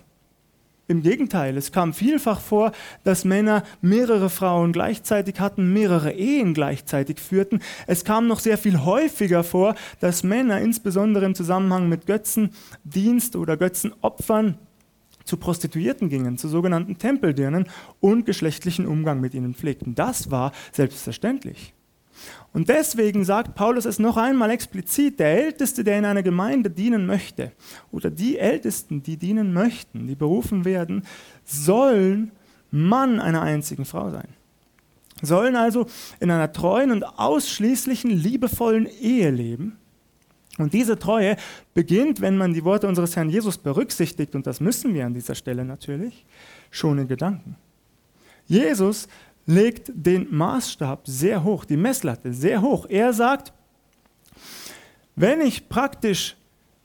Im 0.87 1.03
Gegenteil, 1.03 1.55
es 1.55 1.71
kam 1.71 1.93
vielfach 1.93 2.41
vor, 2.41 2.73
dass 3.05 3.23
Männer 3.23 3.63
mehrere 3.81 4.29
Frauen 4.29 4.73
gleichzeitig 4.73 5.39
hatten, 5.39 5.71
mehrere 5.71 6.11
Ehen 6.11 6.53
gleichzeitig 6.53 7.17
führten. 7.21 7.61
Es 7.87 8.03
kam 8.03 8.27
noch 8.27 8.39
sehr 8.39 8.57
viel 8.57 8.83
häufiger 8.83 9.45
vor, 9.45 9.75
dass 10.01 10.23
Männer 10.23 10.59
insbesondere 10.59 11.23
im 11.23 11.33
Zusammenhang 11.33 11.87
mit 11.87 12.07
Götzendienst 12.07 13.37
oder 13.37 13.55
Götzenopfern 13.55 14.57
zu 15.23 15.37
Prostituierten 15.37 16.09
gingen, 16.09 16.37
zu 16.37 16.49
sogenannten 16.49 16.97
Tempeldirnen 16.97 17.69
und 18.01 18.25
geschlechtlichen 18.25 18.85
Umgang 18.85 19.21
mit 19.21 19.33
ihnen 19.33 19.53
pflegten. 19.53 19.95
Das 19.95 20.29
war 20.29 20.51
selbstverständlich. 20.73 21.73
Und 22.53 22.67
deswegen 22.67 23.23
sagt 23.23 23.55
Paulus 23.55 23.85
es 23.85 23.97
noch 23.97 24.17
einmal 24.17 24.49
explizit, 24.49 25.19
der 25.19 25.45
Älteste, 25.45 25.83
der 25.83 25.97
in 25.97 26.05
einer 26.05 26.23
Gemeinde 26.23 26.69
dienen 26.69 27.05
möchte, 27.05 27.53
oder 27.91 28.09
die 28.09 28.37
Ältesten, 28.37 29.03
die 29.03 29.17
dienen 29.17 29.53
möchten, 29.53 30.07
die 30.07 30.15
berufen 30.15 30.65
werden, 30.65 31.03
sollen 31.45 32.31
Mann 32.71 33.19
einer 33.19 33.41
einzigen 33.41 33.85
Frau 33.85 34.09
sein. 34.09 34.27
Sollen 35.21 35.55
also 35.55 35.85
in 36.19 36.31
einer 36.31 36.51
treuen 36.51 36.91
und 36.91 37.03
ausschließlichen 37.03 38.11
liebevollen 38.11 38.87
Ehe 38.87 39.29
leben 39.29 39.77
und 40.57 40.73
diese 40.73 40.99
Treue 40.99 41.37
beginnt, 41.73 42.21
wenn 42.21 42.37
man 42.37 42.53
die 42.53 42.63
Worte 42.63 42.87
unseres 42.87 43.15
Herrn 43.15 43.29
Jesus 43.29 43.57
berücksichtigt, 43.57 44.35
und 44.35 44.45
das 44.47 44.59
müssen 44.59 44.93
wir 44.93 45.05
an 45.05 45.13
dieser 45.13 45.35
Stelle 45.35 45.63
natürlich, 45.63 46.25
schon 46.69 46.99
in 46.99 47.07
Gedanken. 47.07 47.55
Jesus 48.47 49.07
legt 49.45 49.91
den 49.93 50.33
Maßstab 50.35 51.07
sehr 51.07 51.43
hoch, 51.43 51.65
die 51.65 51.77
Messlatte 51.77 52.33
sehr 52.33 52.61
hoch. 52.61 52.85
Er 52.87 53.13
sagt, 53.13 53.53
wenn 55.15 55.41
ich 55.41 55.69
praktisch 55.69 56.35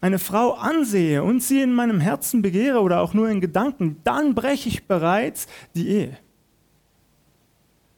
eine 0.00 0.18
Frau 0.18 0.52
ansehe 0.52 1.22
und 1.22 1.42
sie 1.42 1.60
in 1.62 1.72
meinem 1.72 2.00
Herzen 2.00 2.42
begehre 2.42 2.80
oder 2.80 3.00
auch 3.00 3.14
nur 3.14 3.28
in 3.28 3.40
Gedanken, 3.40 4.00
dann 4.04 4.34
breche 4.34 4.68
ich 4.68 4.86
bereits 4.86 5.46
die 5.74 5.88
Ehe. 5.88 6.18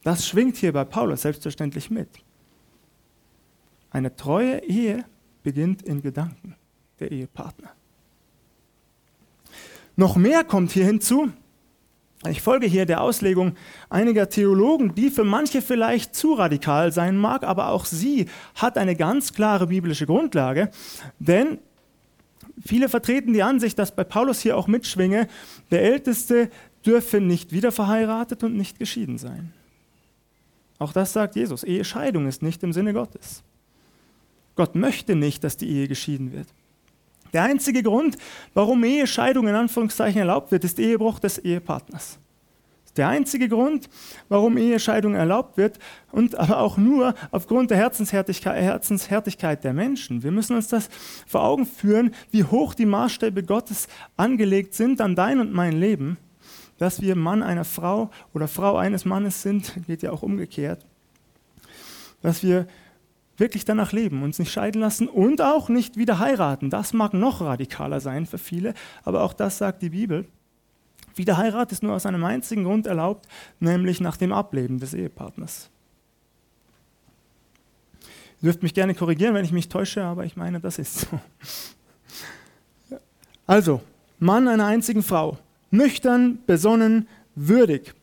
Das 0.03 0.27
schwingt 0.27 0.55
hier 0.55 0.71
bei 0.71 0.85
Paulus 0.85 1.23
selbstverständlich 1.23 1.91
mit. 1.91 2.09
Eine 3.91 4.15
treue 4.15 4.63
Ehe 4.63 5.03
beginnt 5.43 5.81
in 5.81 6.01
Gedanken, 6.01 6.55
der 6.99 7.11
Ehepartner. 7.11 7.71
Noch 9.95 10.15
mehr 10.15 10.43
kommt 10.43 10.71
hier 10.71 10.85
hinzu. 10.85 11.31
Ich 12.27 12.41
folge 12.41 12.67
hier 12.67 12.85
der 12.85 13.01
Auslegung 13.01 13.55
einiger 13.89 14.29
Theologen, 14.29 14.93
die 14.93 15.09
für 15.09 15.23
manche 15.23 15.61
vielleicht 15.61 16.15
zu 16.15 16.33
radikal 16.33 16.91
sein 16.91 17.15
mag, 17.15 17.45
aber 17.45 17.69
auch 17.69 17.85
sie 17.85 18.25
hat 18.55 18.77
eine 18.77 18.97
ganz 18.97 19.33
klare 19.33 19.67
biblische 19.67 20.05
Grundlage, 20.05 20.69
denn 21.19 21.59
viele 22.65 22.89
vertreten 22.89 23.31
die 23.31 23.43
Ansicht, 23.43 23.79
dass 23.79 23.95
bei 23.95 24.03
Paulus 24.03 24.41
hier 24.41 24.57
auch 24.57 24.67
mitschwinge, 24.67 25.29
der 25.71 25.83
Älteste 25.83 26.49
dürfe 26.85 27.21
nicht 27.21 27.53
wiederverheiratet 27.53 28.43
und 28.43 28.57
nicht 28.57 28.79
geschieden 28.79 29.17
sein. 29.17 29.53
Auch 30.77 30.91
das 30.91 31.13
sagt 31.13 31.37
Jesus. 31.37 31.63
Ehescheidung 31.63 32.27
ist 32.27 32.41
nicht 32.41 32.63
im 32.63 32.73
Sinne 32.73 32.93
Gottes. 32.93 33.43
Gott 34.55 34.75
möchte 34.75 35.15
nicht, 35.15 35.43
dass 35.45 35.55
die 35.55 35.69
Ehe 35.69 35.87
geschieden 35.87 36.33
wird. 36.33 36.47
Der 37.33 37.43
einzige 37.43 37.83
Grund, 37.83 38.17
warum 38.53 38.83
Ehescheidung 38.83 39.47
in 39.47 39.55
Anführungszeichen 39.55 40.19
erlaubt 40.19 40.51
wird, 40.51 40.63
ist 40.63 40.79
Ehebruch 40.79 41.19
des 41.19 41.37
Ehepartners. 41.37 42.19
Der 42.97 43.07
einzige 43.07 43.47
Grund, 43.47 43.89
warum 44.27 44.57
Ehescheidung 44.57 45.15
erlaubt 45.15 45.57
wird 45.57 45.79
und 46.11 46.35
aber 46.35 46.59
auch 46.59 46.77
nur 46.77 47.13
aufgrund 47.31 47.71
der 47.71 47.77
Herzenshärtigkeit, 47.77 48.61
Herzenshärtigkeit 48.61 49.63
der 49.63 49.73
Menschen. 49.73 50.23
Wir 50.23 50.31
müssen 50.31 50.55
uns 50.55 50.67
das 50.67 50.89
vor 51.27 51.43
Augen 51.43 51.65
führen, 51.65 52.13
wie 52.31 52.43
hoch 52.43 52.73
die 52.73 52.85
Maßstäbe 52.85 53.43
Gottes 53.43 53.87
angelegt 54.17 54.73
sind 54.73 55.01
an 55.01 55.15
dein 55.15 55.39
und 55.39 55.53
mein 55.53 55.73
Leben, 55.79 56.17
dass 56.77 57.01
wir 57.01 57.15
Mann 57.15 57.43
einer 57.43 57.65
Frau 57.65 58.09
oder 58.33 58.47
Frau 58.47 58.75
eines 58.77 59.05
Mannes 59.05 59.43
sind, 59.43 59.73
geht 59.87 60.01
ja 60.01 60.11
auch 60.11 60.23
umgekehrt, 60.23 60.85
dass 62.21 62.43
wir 62.43 62.67
wirklich 63.39 63.65
danach 63.65 63.91
leben, 63.91 64.23
uns 64.23 64.39
nicht 64.39 64.51
scheiden 64.51 64.81
lassen 64.81 65.07
und 65.07 65.41
auch 65.41 65.69
nicht 65.69 65.97
wieder 65.97 66.19
heiraten. 66.19 66.69
Das 66.69 66.93
mag 66.93 67.13
noch 67.13 67.41
radikaler 67.41 67.99
sein 67.99 68.25
für 68.25 68.37
viele, 68.37 68.73
aber 69.03 69.23
auch 69.23 69.33
das 69.33 69.57
sagt 69.57 69.81
die 69.81 69.89
Bibel. 69.89 70.25
Wiederheirat 71.15 71.71
ist 71.71 71.83
nur 71.83 71.93
aus 71.93 72.05
einem 72.05 72.23
einzigen 72.23 72.63
Grund 72.63 72.87
erlaubt, 72.87 73.27
nämlich 73.59 73.99
nach 73.99 74.17
dem 74.17 74.31
Ableben 74.31 74.79
des 74.79 74.93
Ehepartners. 74.93 75.69
Ihr 78.41 78.45
dürft 78.47 78.63
mich 78.63 78.73
gerne 78.73 78.95
korrigieren, 78.95 79.33
wenn 79.33 79.43
ich 79.43 79.51
mich 79.51 79.67
täusche, 79.67 80.03
aber 80.03 80.23
ich 80.23 80.37
meine, 80.37 80.59
das 80.59 80.79
ist 80.79 80.99
so. 80.99 81.19
Also, 83.45 83.81
Mann 84.19 84.47
einer 84.47 84.65
einzigen 84.65 85.03
Frau, 85.03 85.37
nüchtern, 85.71 86.39
besonnen, 86.45 87.07
würdig. 87.35 87.95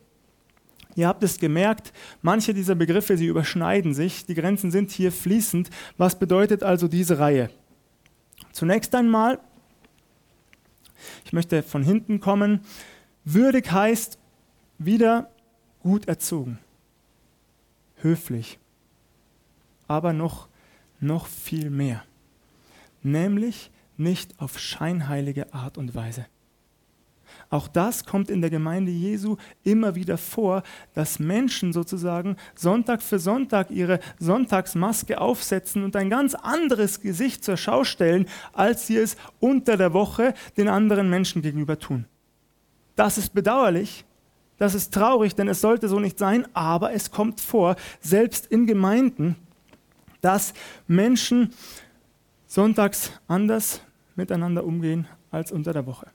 Ihr 0.97 1.07
habt 1.07 1.23
es 1.23 1.39
gemerkt, 1.39 1.93
manche 2.23 2.55
dieser 2.55 2.75
Begriffe, 2.75 3.19
sie 3.19 3.27
überschneiden 3.27 3.93
sich. 3.93 4.25
Die 4.25 4.35
Grenzen 4.35 4.71
sind 4.71 4.91
hier 4.91 5.13
fließend. 5.13 5.69
Was 5.99 6.19
bedeutet 6.19 6.63
also 6.63 6.89
diese 6.89 7.19
Reihe? 7.19 7.51
Zunächst 8.51 8.95
einmal, 8.95 9.39
ich 11.27 11.35
möchte 11.35 11.63
von 11.63 11.83
hinten 11.83 12.19
kommen, 12.19 12.61
würdig 13.25 13.71
heißt 13.71 14.19
wieder 14.79 15.31
gut 15.83 16.09
erzogen, 16.09 16.59
höflich, 17.97 18.59
aber 19.89 20.15
noch, 20.15 20.49
noch 21.01 21.27
viel 21.27 21.69
mehr, 21.69 22.05
nämlich 23.03 23.71
nicht 23.99 24.41
auf 24.41 24.59
scheinheilige 24.59 25.53
Art 25.53 25.77
und 25.77 25.95
Weise. 25.95 26.25
Auch 27.49 27.69
das 27.69 28.05
kommt 28.05 28.29
in 28.29 28.41
der 28.41 28.51
Gemeinde 28.51 28.91
Jesu 28.91 29.37
immer 29.63 29.95
wieder 29.95 30.19
vor, 30.19 30.63
dass 30.95 31.19
Menschen 31.19 31.73
sozusagen 31.73 32.37
Sonntag 32.57 33.03
für 33.03 33.19
Sonntag 33.19 33.71
ihre 33.71 34.01
Sonntagsmaske 34.19 35.21
aufsetzen 35.21 35.85
und 35.85 35.95
ein 35.95 36.11
ganz 36.11 36.35
anderes 36.35 37.01
Gesicht 37.01 37.45
zur 37.45 37.57
Schau 37.57 37.85
stellen, 37.85 38.27
als 38.53 38.87
sie 38.87 38.97
es 38.97 39.17
unter 39.39 39.77
der 39.77 39.93
Woche 39.93 40.35
den 40.57 40.69
anderen 40.69 41.09
Menschen 41.09 41.41
gegenüber 41.41 41.79
tun. 41.79 42.07
Das 42.97 43.17
ist 43.17 43.33
bedauerlich, 43.33 44.05
das 44.59 44.75
ist 44.75 44.93
traurig, 44.93 45.35
denn 45.35 45.49
es 45.49 45.61
sollte 45.61 45.89
so 45.89 46.01
nicht 46.01 46.19
sein, 46.19 46.49
aber 46.55 46.93
es 46.93 47.11
kommt 47.11 47.41
vor, 47.41 47.77
selbst 48.01 48.47
in 48.47 48.67
Gemeinden, 48.67 49.37
dass 50.21 50.53
Menschen 50.89 51.53
sonntags 52.47 53.13
anders 53.29 53.83
miteinander 54.17 54.65
umgehen 54.65 55.07
als 55.31 55.53
unter 55.53 55.73
der 55.73 55.87
Woche 55.87 56.07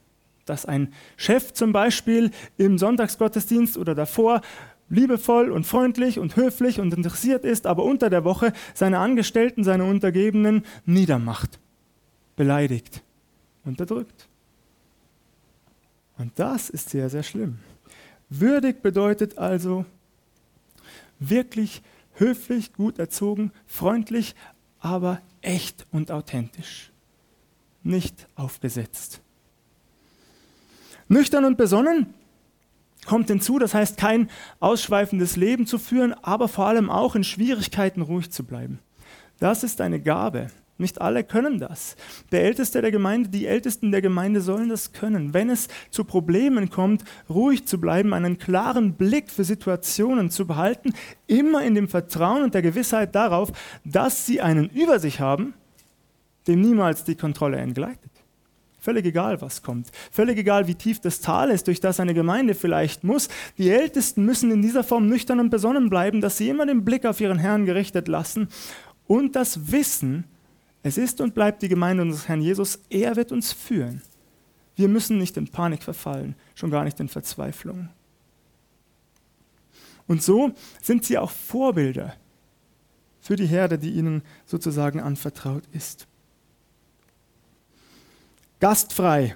dass 0.44 0.66
ein 0.66 0.92
Chef 1.16 1.52
zum 1.52 1.72
Beispiel 1.72 2.30
im 2.56 2.78
Sonntagsgottesdienst 2.78 3.76
oder 3.76 3.94
davor 3.94 4.40
liebevoll 4.88 5.50
und 5.50 5.66
freundlich 5.66 6.18
und 6.18 6.36
höflich 6.36 6.78
und 6.78 6.92
interessiert 6.92 7.44
ist, 7.44 7.66
aber 7.66 7.82
unter 7.84 8.10
der 8.10 8.24
Woche 8.24 8.52
seine 8.74 8.98
Angestellten, 8.98 9.64
seine 9.64 9.84
Untergebenen 9.84 10.64
niedermacht, 10.84 11.58
beleidigt, 12.36 13.02
unterdrückt. 13.64 14.28
Und 16.18 16.38
das 16.38 16.68
ist 16.68 16.90
sehr, 16.90 17.08
sehr 17.08 17.22
schlimm. 17.22 17.58
Würdig 18.28 18.82
bedeutet 18.82 19.38
also 19.38 19.86
wirklich 21.18 21.82
höflich, 22.14 22.72
gut 22.72 22.98
erzogen, 22.98 23.50
freundlich, 23.66 24.34
aber 24.78 25.22
echt 25.40 25.86
und 25.90 26.10
authentisch, 26.10 26.92
nicht 27.82 28.28
aufgesetzt. 28.34 29.22
Nüchtern 31.12 31.44
und 31.44 31.58
besonnen 31.58 32.14
kommt 33.06 33.28
hinzu, 33.28 33.58
das 33.58 33.74
heißt 33.74 33.96
kein 33.96 34.30
ausschweifendes 34.60 35.36
Leben 35.36 35.66
zu 35.66 35.78
führen, 35.78 36.14
aber 36.22 36.48
vor 36.48 36.66
allem 36.66 36.88
auch 36.88 37.14
in 37.14 37.24
Schwierigkeiten 37.24 38.00
ruhig 38.00 38.30
zu 38.30 38.44
bleiben. 38.44 38.78
Das 39.38 39.64
ist 39.64 39.80
eine 39.80 40.00
Gabe. 40.00 40.48
Nicht 40.78 41.00
alle 41.00 41.22
können 41.22 41.58
das. 41.58 41.96
Der 42.32 42.44
Älteste 42.44 42.80
der 42.80 42.90
Gemeinde, 42.90 43.28
die 43.28 43.46
Ältesten 43.46 43.92
der 43.92 44.00
Gemeinde 44.00 44.40
sollen 44.40 44.68
das 44.68 44.92
können. 44.92 45.34
Wenn 45.34 45.50
es 45.50 45.68
zu 45.90 46.04
Problemen 46.04 46.70
kommt, 46.70 47.04
ruhig 47.28 47.66
zu 47.66 47.78
bleiben, 47.78 48.14
einen 48.14 48.38
klaren 48.38 48.94
Blick 48.94 49.30
für 49.30 49.44
Situationen 49.44 50.30
zu 50.30 50.46
behalten, 50.46 50.92
immer 51.26 51.62
in 51.62 51.74
dem 51.74 51.88
Vertrauen 51.88 52.42
und 52.42 52.54
der 52.54 52.62
Gewissheit 52.62 53.14
darauf, 53.14 53.52
dass 53.84 54.26
sie 54.26 54.40
einen 54.40 54.70
über 54.70 54.98
sich 54.98 55.20
haben, 55.20 55.54
dem 56.46 56.60
niemals 56.60 57.04
die 57.04 57.16
Kontrolle 57.16 57.58
entgleitet. 57.58 58.11
Völlig 58.82 59.06
egal, 59.06 59.40
was 59.40 59.62
kommt. 59.62 59.92
Völlig 60.10 60.36
egal, 60.38 60.66
wie 60.66 60.74
tief 60.74 60.98
das 60.98 61.20
Tal 61.20 61.50
ist, 61.50 61.68
durch 61.68 61.78
das 61.78 62.00
eine 62.00 62.14
Gemeinde 62.14 62.54
vielleicht 62.54 63.04
muss. 63.04 63.28
Die 63.56 63.70
Ältesten 63.70 64.24
müssen 64.24 64.50
in 64.50 64.60
dieser 64.60 64.82
Form 64.82 65.06
nüchtern 65.06 65.38
und 65.38 65.50
besonnen 65.50 65.88
bleiben, 65.88 66.20
dass 66.20 66.36
sie 66.36 66.48
immer 66.48 66.66
den 66.66 66.84
Blick 66.84 67.06
auf 67.06 67.20
ihren 67.20 67.38
Herrn 67.38 67.64
gerichtet 67.64 68.08
lassen 68.08 68.48
und 69.06 69.36
das 69.36 69.70
Wissen, 69.70 70.24
es 70.82 70.98
ist 70.98 71.20
und 71.20 71.32
bleibt 71.32 71.62
die 71.62 71.68
Gemeinde 71.68 72.02
unseres 72.02 72.26
Herrn 72.26 72.42
Jesus, 72.42 72.80
er 72.90 73.14
wird 73.14 73.30
uns 73.30 73.52
führen. 73.52 74.02
Wir 74.74 74.88
müssen 74.88 75.16
nicht 75.16 75.36
in 75.36 75.46
Panik 75.46 75.84
verfallen, 75.84 76.34
schon 76.56 76.72
gar 76.72 76.82
nicht 76.82 76.98
in 76.98 77.06
Verzweiflung. 77.06 77.88
Und 80.08 80.24
so 80.24 80.50
sind 80.82 81.04
sie 81.04 81.18
auch 81.18 81.30
Vorbilder 81.30 82.16
für 83.20 83.36
die 83.36 83.46
Herde, 83.46 83.78
die 83.78 83.92
ihnen 83.92 84.22
sozusagen 84.44 84.98
anvertraut 84.98 85.62
ist. 85.72 86.08
Gastfrei. 88.62 89.34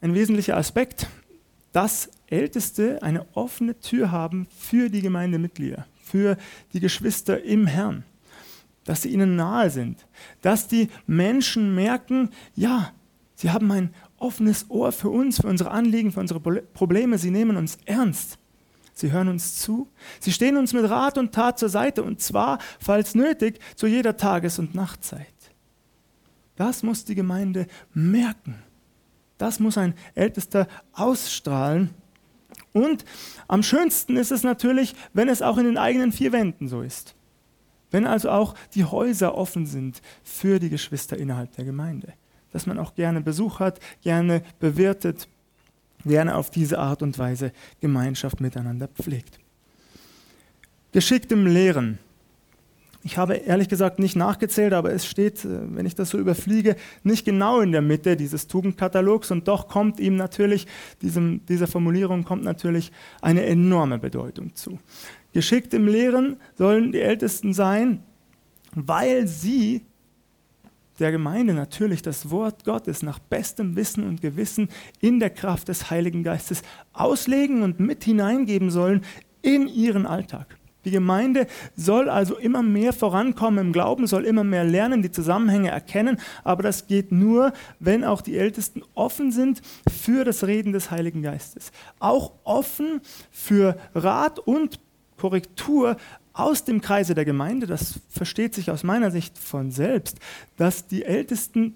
Ein 0.00 0.12
wesentlicher 0.12 0.56
Aspekt, 0.56 1.06
dass 1.70 2.10
Älteste 2.26 3.00
eine 3.00 3.26
offene 3.32 3.78
Tür 3.78 4.10
haben 4.10 4.48
für 4.58 4.90
die 4.90 5.02
Gemeindemitglieder, 5.02 5.86
für 6.02 6.36
die 6.72 6.80
Geschwister 6.80 7.40
im 7.44 7.68
Herrn, 7.68 8.02
dass 8.82 9.02
sie 9.02 9.10
ihnen 9.10 9.36
nahe 9.36 9.70
sind, 9.70 10.04
dass 10.42 10.66
die 10.66 10.88
Menschen 11.06 11.76
merken, 11.76 12.30
ja, 12.56 12.92
sie 13.36 13.52
haben 13.52 13.70
ein 13.70 13.94
offenes 14.16 14.68
Ohr 14.68 14.90
für 14.90 15.10
uns, 15.10 15.40
für 15.40 15.46
unsere 15.46 15.70
Anliegen, 15.70 16.10
für 16.10 16.18
unsere 16.18 16.40
Probleme, 16.40 17.18
sie 17.18 17.30
nehmen 17.30 17.56
uns 17.56 17.78
ernst. 17.84 18.36
Sie 18.94 19.12
hören 19.12 19.28
uns 19.28 19.58
zu. 19.58 19.86
Sie 20.18 20.32
stehen 20.32 20.56
uns 20.56 20.72
mit 20.72 20.90
Rat 20.90 21.16
und 21.18 21.32
Tat 21.32 21.60
zur 21.60 21.68
Seite 21.68 22.02
und 22.02 22.20
zwar, 22.20 22.58
falls 22.80 23.14
nötig, 23.14 23.60
zu 23.76 23.86
jeder 23.86 24.16
Tages- 24.16 24.58
und 24.58 24.74
Nachtzeit. 24.74 25.37
Das 26.58 26.82
muss 26.82 27.04
die 27.04 27.14
Gemeinde 27.14 27.68
merken. 27.94 28.56
Das 29.38 29.60
muss 29.60 29.78
ein 29.78 29.94
Ältester 30.16 30.66
ausstrahlen. 30.92 31.90
Und 32.72 33.04
am 33.46 33.62
schönsten 33.62 34.16
ist 34.16 34.32
es 34.32 34.42
natürlich, 34.42 34.96
wenn 35.12 35.28
es 35.28 35.40
auch 35.40 35.56
in 35.58 35.66
den 35.66 35.78
eigenen 35.78 36.10
vier 36.10 36.32
Wänden 36.32 36.66
so 36.66 36.82
ist. 36.82 37.14
Wenn 37.92 38.06
also 38.06 38.30
auch 38.30 38.56
die 38.74 38.84
Häuser 38.84 39.36
offen 39.36 39.66
sind 39.66 40.02
für 40.24 40.58
die 40.58 40.68
Geschwister 40.68 41.16
innerhalb 41.16 41.54
der 41.54 41.64
Gemeinde. 41.64 42.12
Dass 42.52 42.66
man 42.66 42.80
auch 42.80 42.96
gerne 42.96 43.20
Besuch 43.20 43.60
hat, 43.60 43.78
gerne 44.02 44.42
bewirtet, 44.58 45.28
gerne 46.04 46.34
auf 46.34 46.50
diese 46.50 46.80
Art 46.80 47.02
und 47.02 47.16
Weise 47.20 47.52
Gemeinschaft 47.80 48.40
miteinander 48.40 48.88
pflegt. 48.88 49.38
Geschickt 50.90 51.30
im 51.30 51.46
Lehren. 51.46 52.00
Ich 53.04 53.16
habe 53.16 53.34
ehrlich 53.34 53.68
gesagt 53.68 54.00
nicht 54.00 54.16
nachgezählt, 54.16 54.72
aber 54.72 54.92
es 54.92 55.06
steht, 55.06 55.44
äh, 55.44 55.74
wenn 55.74 55.86
ich 55.86 55.94
das 55.94 56.10
so 56.10 56.18
überfliege, 56.18 56.76
nicht 57.02 57.24
genau 57.24 57.60
in 57.60 57.72
der 57.72 57.82
Mitte 57.82 58.16
dieses 58.16 58.48
Tugendkatalogs 58.48 59.30
und 59.30 59.46
doch 59.48 59.68
kommt 59.68 60.00
ihm 60.00 60.16
natürlich, 60.16 60.66
diesem, 61.00 61.44
dieser 61.46 61.66
Formulierung 61.68 62.24
kommt 62.24 62.42
natürlich 62.42 62.92
eine 63.20 63.44
enorme 63.44 63.98
Bedeutung 63.98 64.54
zu. 64.54 64.78
Geschickt 65.32 65.74
im 65.74 65.86
Lehren 65.86 66.36
sollen 66.56 66.92
die 66.92 67.00
Ältesten 67.00 67.52
sein, 67.52 68.02
weil 68.74 69.26
sie 69.26 69.82
der 70.98 71.12
Gemeinde 71.12 71.54
natürlich 71.54 72.02
das 72.02 72.30
Wort 72.30 72.64
Gottes 72.64 73.02
nach 73.02 73.20
bestem 73.20 73.76
Wissen 73.76 74.06
und 74.06 74.20
Gewissen 74.20 74.68
in 75.00 75.20
der 75.20 75.30
Kraft 75.30 75.68
des 75.68 75.90
Heiligen 75.90 76.24
Geistes 76.24 76.62
auslegen 76.92 77.62
und 77.62 77.78
mit 77.78 78.02
hineingeben 78.02 78.70
sollen 78.70 79.04
in 79.42 79.68
ihren 79.68 80.06
Alltag. 80.06 80.58
Die 80.84 80.90
Gemeinde 80.90 81.46
soll 81.76 82.08
also 82.08 82.36
immer 82.36 82.62
mehr 82.62 82.92
vorankommen 82.92 83.66
im 83.66 83.72
Glauben, 83.72 84.06
soll 84.06 84.24
immer 84.24 84.44
mehr 84.44 84.64
lernen, 84.64 85.02
die 85.02 85.10
Zusammenhänge 85.10 85.70
erkennen, 85.70 86.18
aber 86.44 86.62
das 86.62 86.86
geht 86.86 87.10
nur, 87.10 87.52
wenn 87.80 88.04
auch 88.04 88.20
die 88.20 88.36
Ältesten 88.36 88.82
offen 88.94 89.32
sind 89.32 89.60
für 89.88 90.24
das 90.24 90.46
Reden 90.46 90.72
des 90.72 90.90
Heiligen 90.90 91.22
Geistes. 91.22 91.72
Auch 91.98 92.32
offen 92.44 93.00
für 93.30 93.76
Rat 93.94 94.38
und 94.38 94.78
Korrektur 95.16 95.96
aus 96.32 96.64
dem 96.64 96.80
Kreise 96.80 97.16
der 97.16 97.24
Gemeinde, 97.24 97.66
das 97.66 97.98
versteht 98.08 98.54
sich 98.54 98.70
aus 98.70 98.84
meiner 98.84 99.10
Sicht 99.10 99.36
von 99.36 99.72
selbst, 99.72 100.18
dass 100.56 100.86
die 100.86 101.04
Ältesten 101.04 101.74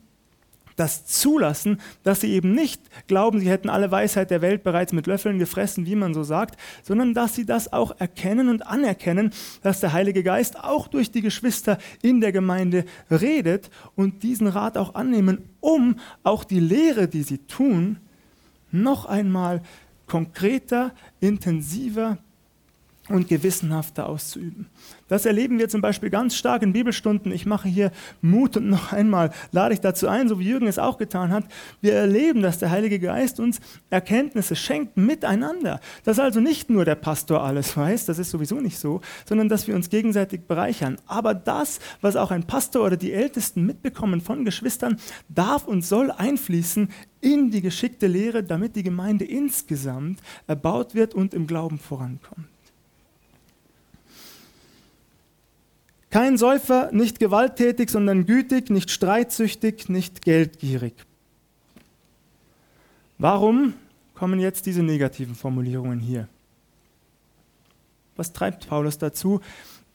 das 0.77 1.07
zulassen, 1.07 1.81
dass 2.03 2.21
sie 2.21 2.33
eben 2.33 2.53
nicht 2.53 2.81
glauben, 3.07 3.41
sie 3.41 3.51
hätten 3.51 3.69
alle 3.69 3.91
Weisheit 3.91 4.31
der 4.31 4.43
Welt 4.43 4.63
bereits 4.63 4.93
mit 4.93 5.07
Löffeln 5.07 5.39
gefressen, 5.39 5.87
wie 5.87 5.97
man 5.97 6.15
so 6.15 6.23
sagt, 6.23 6.59
sondern 6.83 7.15
dass 7.15 7.35
sie 7.35 7.47
das 7.47 7.73
auch 7.73 7.99
erkennen 7.99 8.49
und 8.49 8.67
anerkennen, 8.67 9.33
dass 9.63 9.81
der 9.81 9.93
Heilige 9.93 10.23
Geist 10.23 10.59
auch 10.59 10.89
durch 10.89 11.11
die 11.11 11.23
Geschwister 11.23 11.79
in 12.03 12.21
der 12.21 12.33
Gemeinde 12.33 12.85
redet 13.11 13.71
und 13.95 14.23
diesen 14.23 14.47
Rat 14.47 14.77
auch 14.77 14.95
annehmen, 14.95 15.49
um 15.61 15.97
auch 16.23 16.45
die 16.45 16.61
Lehre, 16.61 17.09
die 17.09 17.23
sie 17.23 17.39
tun, 17.39 17.99
noch 18.71 19.07
einmal 19.07 19.63
konkreter, 20.07 20.93
intensiver 21.21 22.19
und 23.09 23.29
gewissenhafter 23.29 24.09
auszuüben. 24.09 24.67
Das 25.09 25.27
erleben 25.27 25.59
wir 25.59 25.69
zum 25.69 25.81
Beispiel 25.81 26.09
ganz 26.09 26.37
stark 26.37 26.63
in 26.63 26.73
Bibelstunden. 26.73 27.33
Ich 27.33 27.47
mache 27.47 27.69
hier 27.69 27.91
Mut 28.21 28.57
und 28.57 28.71
noch 28.71 28.93
einmal 28.93 29.33
lade 29.51 29.75
ich 29.75 29.81
dazu 29.81 30.07
ein, 30.07 30.29
so 30.29 30.39
wie 30.39 30.49
Jürgen 30.49 30.69
es 30.69 30.79
auch 30.79 30.99
getan 30.99 31.33
hat. 31.33 31.45
Wir 31.81 31.95
erleben, 31.95 32.43
dass 32.43 32.59
der 32.59 32.71
Heilige 32.71 33.01
Geist 33.01 33.41
uns 33.41 33.61
Erkenntnisse 33.91 34.55
schenkt 34.55 34.97
miteinander. 34.97 35.81
Dass 36.05 36.21
also 36.21 36.41
nicht 36.41 36.71
nur 36.71 36.85
der 36.85 36.95
Pastor 36.95 37.43
alles 37.43 37.77
weiß, 37.77 38.07
das 38.07 38.21
ist 38.21 38.31
sowieso 38.31 38.61
nicht 38.61 38.79
so, 38.79 39.01
sondern 39.27 39.49
dass 39.49 39.67
wir 39.67 39.75
uns 39.75 39.91
gegenseitig 39.91 40.43
bereichern. 40.47 40.97
Aber 41.07 41.35
das, 41.35 41.81
was 42.01 42.15
auch 42.15 42.31
ein 42.31 42.45
Pastor 42.45 42.87
oder 42.87 42.97
die 42.97 43.13
Ältesten 43.13 43.67
mitbekommen 43.67 44.21
von 44.21 44.45
Geschwistern, 44.45 44.99
darf 45.29 45.67
und 45.67 45.85
soll 45.85 46.13
einfließen 46.13 46.89
in 47.21 47.51
die 47.51 47.63
geschickte 47.63 48.07
Lehre, 48.07 48.45
damit 48.45 48.77
die 48.77 48.83
Gemeinde 48.83 49.25
insgesamt 49.25 50.21
erbaut 50.47 50.95
wird 50.95 51.15
und 51.15 51.35
im 51.35 51.47
Glauben 51.47 51.79
vorankommt. 51.79 52.52
Kein 56.13 56.37
Säufer, 56.37 56.91
nicht 56.93 57.19
gewalttätig, 57.21 57.89
sondern 57.89 58.27
gütig, 58.27 58.69
nicht 58.69 58.91
streitsüchtig, 58.91 59.89
nicht 59.89 60.21
geldgierig. 60.21 60.93
Warum 63.17 63.73
kommen 64.13 64.39
jetzt 64.39 64.67
diese 64.67 64.83
negativen 64.83 65.35
Formulierungen 65.35 66.01
hier? 66.01 66.29
Was 68.15 68.35
treibt 68.35 68.69
Paulus 68.69 68.99
dazu, 68.99 69.41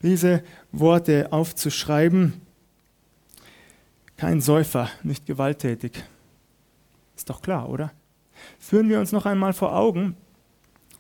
diese 0.02 0.44
Worte 0.72 1.32
aufzuschreiben? 1.32 2.34
Kein 4.16 4.42
Säufer, 4.42 4.90
nicht 5.04 5.28
gewalttätig. 5.28 6.04
Ist 7.16 7.30
doch 7.30 7.44
klar, 7.44 7.70
oder? 7.70 7.92
Führen 8.58 8.90
wir 8.90 9.00
uns 9.00 9.12
noch 9.12 9.28
einmal 9.28 9.54
vor 9.54 9.76
Augen, 9.76 10.18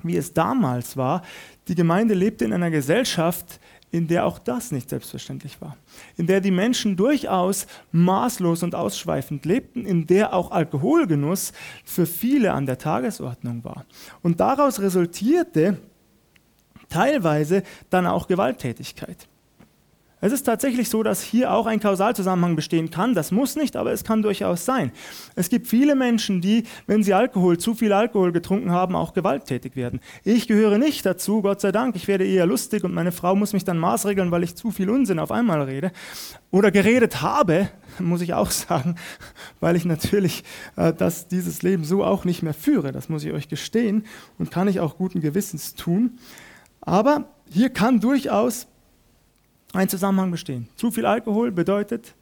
wie 0.04 0.16
es 0.16 0.34
damals 0.34 0.96
war. 0.96 1.24
Die 1.70 1.76
Gemeinde 1.76 2.14
lebte 2.14 2.46
in 2.46 2.54
einer 2.54 2.70
Gesellschaft, 2.70 3.60
in 3.91 4.08
der 4.08 4.26
auch 4.26 4.39
das 4.39 4.71
nicht 4.71 4.89
selbstverständlich 4.89 5.62
war, 5.62 5.78
in 6.17 6.28
der 6.28 6.41
die 6.41 6.52
Menschen 6.52 6.97
durchaus 6.97 7.67
maßlos 7.91 8.63
und 8.63 8.76
ausschweifend 8.76 9.45
lebten, 9.45 9.86
in 9.86 10.08
der 10.08 10.34
auch 10.34 10.52
Alkoholgenuss 10.52 11.54
für 11.86 12.06
viele 12.06 12.54
an 12.54 12.65
der 12.65 12.78
Tagesordnung 12.78 13.63
war. 13.63 13.86
Und 14.21 14.39
daraus 14.39 14.80
resultierte 14.80 15.80
teilweise 16.89 17.63
dann 17.89 18.08
auch 18.08 18.28
Gewalttätigkeit. 18.28 19.28
Es 20.20 20.34
ist 20.34 20.44
tatsächlich 20.44 20.90
so, 20.90 21.04
dass 21.04 21.22
hier 21.22 21.54
auch 21.54 21.68
ein 21.68 21.80
Kausalzusammenhang 21.80 22.56
bestehen 22.56 22.90
kann. 22.90 23.14
Das 23.14 23.32
muss 23.32 23.56
nicht, 23.56 23.76
aber 23.76 23.92
es 23.92 24.04
kann 24.04 24.24
durchaus 24.24 24.66
sein. 24.66 24.92
Es 25.36 25.50
gibt 25.50 25.68
viele 25.68 25.94
Menschen, 25.94 26.42
die, 26.42 26.64
wenn 26.88 27.04
sie 27.04 27.14
Alkohol, 27.14 27.60
zu 27.60 27.76
viel 27.76 27.94
Alkohol 27.94 28.32
getrunken 28.32 28.72
haben, 28.72 28.96
auch 28.96 29.14
gewalttätig 29.14 29.76
werden. 29.76 30.00
Ich 30.24 30.48
gehöre 30.48 30.80
nicht 30.80 31.06
dazu, 31.06 31.44
Gott 31.44 31.62
sei 31.62 31.72
Dank. 31.72 31.96
Ich 31.96 32.08
werde 32.08 32.26
eher 32.26 32.48
lustig 32.48 32.84
und 32.84 32.96
meine 32.96 33.12
Frau 33.12 33.36
muss 33.36 33.54
mich 33.54 33.64
dann 33.64 33.78
maßregeln, 33.78 34.32
weil 34.32 34.44
ich 34.44 34.56
zu 34.56 34.72
viel 34.72 34.90
Unsinn 34.90 35.20
auf 35.20 35.32
einmal 35.32 35.62
rede. 35.62 35.92
Oder 36.50 36.72
geredet 36.72 37.22
habe, 37.22 37.70
muss 38.00 38.22
ich 38.22 38.34
auch 38.34 38.50
sagen, 38.52 38.96
weil 39.60 39.76
ich 39.76 39.86
natürlich 39.86 40.44
äh, 40.78 40.94
das, 40.94 41.28
dieses 41.28 41.62
Leben 41.62 41.84
so 41.84 42.04
auch 42.04 42.26
nicht 42.26 42.42
mehr 42.42 42.56
führe. 42.56 42.92
Das 42.92 43.08
muss 43.08 43.24
ich 43.24 43.34
euch 43.34 43.50
gestehen 43.50 44.06
und 44.40 44.50
kann 44.50 44.68
ich 44.68 44.80
auch 44.80 44.98
guten 44.98 45.22
Gewissens 45.22 45.76
tun. 45.76 46.18
Aber 46.82 47.26
hier 47.52 47.70
kann 47.70 48.00
durchaus 48.00 48.68
ein 49.78 49.90
Zusammenhang 49.90 50.32
bestehen. 50.32 50.68
Zu 50.76 50.92
viel 50.92 51.06
Alkohol 51.06 51.52
bedeutet 51.52 52.16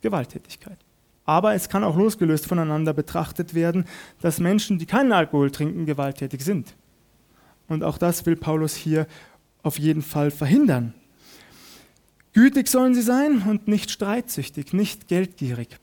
Gewalttätigkeit. 0.00 0.78
Aber 1.24 1.54
es 1.54 1.68
kann 1.68 1.84
auch 1.84 1.96
losgelöst 1.96 2.46
voneinander 2.46 2.92
betrachtet 2.92 3.54
werden, 3.54 3.84
dass 4.20 4.40
Menschen, 4.40 4.78
die 4.78 4.86
keinen 4.86 5.12
Alkohol 5.12 5.52
trinken, 5.52 5.86
gewalttätig 5.86 6.42
sind. 6.42 6.74
Und 7.68 7.84
auch 7.84 7.98
das 7.98 8.26
will 8.26 8.34
Paulus 8.34 8.74
hier 8.74 9.06
auf 9.62 9.78
jeden 9.78 10.02
Fall 10.02 10.32
verhindern. 10.32 10.92
Gütig 12.32 12.68
sollen 12.68 12.94
sie 12.94 13.02
sein 13.02 13.42
und 13.42 13.68
nicht 13.68 13.90
streitsüchtig, 13.90 14.72
nicht 14.72 15.06
geldgierig. 15.06 15.78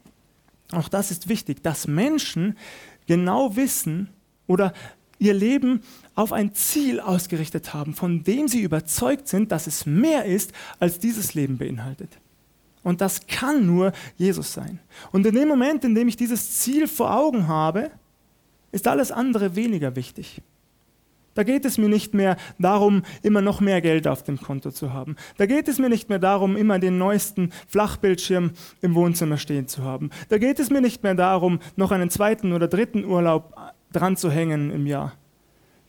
Auch 0.74 0.90
das 0.90 1.12
ist 1.12 1.30
wichtig, 1.30 1.64
dass 1.64 1.88
Menschen 1.88 2.58
genau 3.06 3.56
wissen 3.56 4.10
oder 4.48 4.74
ihr 5.20 5.34
Leben 5.34 5.82
auf 6.16 6.34
ein 6.34 6.54
Ziel 6.54 7.00
ausgerichtet 7.00 7.74
haben, 7.74 7.94
von 7.94 8.24
dem 8.24 8.48
sie 8.48 8.62
überzeugt 8.62 9.28
sind, 9.28 9.52
dass 9.52 9.68
es 9.68 9.86
mehr 9.86 10.26
ist, 10.26 10.54
als 10.80 11.00
dieses 11.00 11.34
Leben 11.34 11.58
beinhaltet. 11.58 12.20
Und 12.84 13.02
das 13.02 13.28
kann 13.28 13.66
nur 13.66 13.92
Jesus 14.16 14.54
sein. 14.54 14.80
Und 15.12 15.26
in 15.26 15.36
dem 15.36 15.48
Moment, 15.48 15.84
in 15.84 15.94
dem 15.94 16.08
ich 16.08 16.16
dieses 16.16 16.60
Ziel 16.60 16.88
vor 16.88 17.14
Augen 17.14 17.48
habe, 17.48 17.92
ist 18.72 18.88
alles 18.88 19.12
andere 19.12 19.56
weniger 19.56 19.96
wichtig. 19.96 20.42
Da 21.38 21.44
geht 21.44 21.66
es 21.66 21.78
mir 21.78 21.88
nicht 21.88 22.16
mehr 22.16 22.36
darum, 22.58 23.04
immer 23.22 23.42
noch 23.42 23.62
mehr 23.62 23.80
Geld 23.80 24.08
auf 24.08 24.24
dem 24.24 24.42
Konto 24.42 24.72
zu 24.72 24.92
haben. 24.92 25.16
Da 25.38 25.46
geht 25.46 25.68
es 25.68 25.78
mir 25.78 25.88
nicht 25.88 26.10
mehr 26.10 26.18
darum, 26.18 26.56
immer 26.56 26.80
den 26.80 26.98
neuesten 26.98 27.52
Flachbildschirm 27.68 28.52
im 28.82 28.96
Wohnzimmer 28.96 29.38
stehen 29.38 29.68
zu 29.68 29.84
haben. 29.84 30.10
Da 30.30 30.40
geht 30.40 30.58
es 30.60 30.72
mir 30.72 30.82
nicht 30.82 31.04
mehr 31.04 31.14
darum, 31.14 31.60
noch 31.76 31.92
einen 31.92 32.10
zweiten 32.10 32.54
oder 32.54 32.68
dritten 32.68 33.06
Urlaub 33.06 33.56
dran 33.92 34.18
zu 34.18 34.30
hängen 34.32 34.72
im 34.72 34.86
Jahr. 34.86 35.14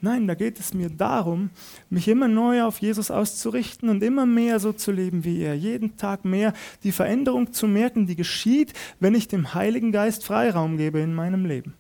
Nein, 0.01 0.29
da 0.29 0.35
geht 0.35 0.61
es 0.61 0.75
mir 0.75 0.91
darum, 0.91 1.51
mich 1.91 2.07
immer 2.07 2.29
neu 2.29 2.63
auf 2.63 2.79
Jesus 2.79 3.11
auszurichten 3.11 3.89
und 3.89 4.03
immer 4.03 4.27
mehr 4.27 4.61
so 4.61 4.73
zu 4.73 4.93
leben 4.93 5.25
wie 5.25 5.41
er. 5.41 5.55
Jeden 5.57 5.97
Tag 5.97 6.25
mehr 6.25 6.53
die 6.85 6.93
Veränderung 6.93 7.53
zu 7.53 7.67
merken, 7.67 8.07
die 8.07 8.15
geschieht, 8.15 8.75
wenn 9.01 9.17
ich 9.17 9.27
dem 9.27 9.55
Heiligen 9.55 9.91
Geist 9.91 10.25
Freiraum 10.25 10.77
gebe 10.77 11.01
in 11.01 11.15
meinem 11.15 11.45
Leben 11.45 11.75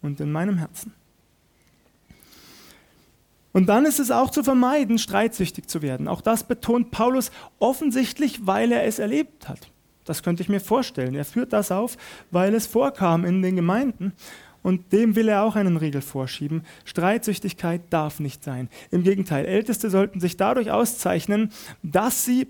und 0.00 0.18
in 0.20 0.32
meinem 0.32 0.56
Herzen. 0.56 0.94
Und 3.52 3.66
dann 3.66 3.84
ist 3.84 4.00
es 4.00 4.10
auch 4.10 4.30
zu 4.30 4.42
vermeiden, 4.42 4.98
streitsüchtig 4.98 5.68
zu 5.68 5.82
werden. 5.82 6.08
Auch 6.08 6.22
das 6.22 6.44
betont 6.44 6.90
Paulus 6.90 7.30
offensichtlich, 7.58 8.46
weil 8.46 8.72
er 8.72 8.84
es 8.84 8.98
erlebt 8.98 9.48
hat. 9.50 9.68
Das 10.04 10.22
könnte 10.22 10.42
ich 10.42 10.48
mir 10.48 10.60
vorstellen. 10.60 11.14
Er 11.14 11.26
führt 11.26 11.52
das 11.52 11.70
auf, 11.70 11.98
weil 12.30 12.54
es 12.54 12.66
vorkam 12.66 13.26
in 13.26 13.42
den 13.42 13.54
Gemeinden. 13.54 14.14
Und 14.62 14.92
dem 14.92 15.16
will 15.16 15.28
er 15.28 15.42
auch 15.42 15.56
einen 15.56 15.76
Riegel 15.76 16.02
vorschieben. 16.02 16.62
Streitsüchtigkeit 16.84 17.82
darf 17.90 18.20
nicht 18.20 18.44
sein. 18.44 18.68
Im 18.90 19.02
Gegenteil, 19.02 19.44
Älteste 19.44 19.90
sollten 19.90 20.20
sich 20.20 20.36
dadurch 20.36 20.70
auszeichnen, 20.70 21.50
dass 21.82 22.24
sie 22.24 22.46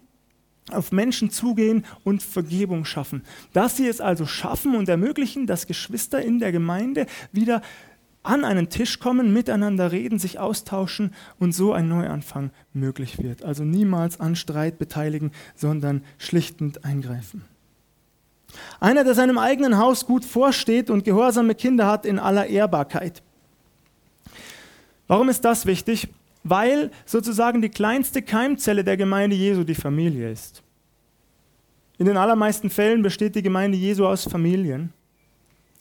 auf 0.71 0.93
Menschen 0.93 1.31
zugehen 1.31 1.85
und 2.05 2.23
Vergebung 2.23 2.85
schaffen. 2.85 3.23
Dass 3.53 3.77
sie 3.77 3.89
es 3.89 4.01
also 4.01 4.27
schaffen 4.27 4.77
und 4.77 4.89
ermöglichen, 4.89 5.47
dass 5.47 5.67
Geschwister 5.67 6.23
in 6.23 6.39
der 6.39 6.53
Gemeinde 6.53 7.07
wieder 7.33 7.63
an 8.23 8.45
einen 8.45 8.69
Tisch 8.69 9.01
kommen, 9.01 9.33
miteinander 9.33 9.91
reden, 9.91 10.19
sich 10.19 10.39
austauschen 10.39 11.13
und 11.41 11.53
so 11.53 11.73
ein 11.73 11.89
Neuanfang 11.89 12.51
möglich 12.73 13.19
wird. 13.19 13.43
Also 13.43 13.65
niemals 13.65 14.21
an 14.21 14.37
Streit 14.37 14.79
beteiligen, 14.79 15.33
sondern 15.57 16.05
schlichtend 16.19 16.85
eingreifen. 16.85 17.45
Einer, 18.81 19.05
der 19.05 19.15
seinem 19.15 19.39
eigenen 19.39 19.79
Haus 19.79 20.07
gut 20.07 20.25
vorsteht 20.25 20.91
und 20.91 21.05
gehorsame 21.05 21.55
Kinder 21.55 21.87
hat 21.87 22.07
in 22.07 22.19
aller 22.19 22.47
Ehrbarkeit. 22.47 23.23
Warum 25.07 25.29
ist 25.29 25.45
das 25.45 25.67
wichtig? 25.67 26.09
Weil 26.45 26.91
sozusagen 27.05 27.63
die 27.63 27.69
kleinste 27.69 28.23
Keimzelle 28.23 28.85
der 28.85 28.97
Gemeinde 28.97 29.37
Jesu 29.37 29.65
die 29.65 29.75
Familie 29.75 30.31
ist. 30.31 30.63
In 31.99 32.07
den 32.07 32.17
allermeisten 32.17 32.71
Fällen 32.71 33.03
besteht 33.03 33.35
die 33.35 33.43
Gemeinde 33.43 33.79
Jesu 33.79 34.07
aus 34.07 34.25
Familien. 34.25 34.93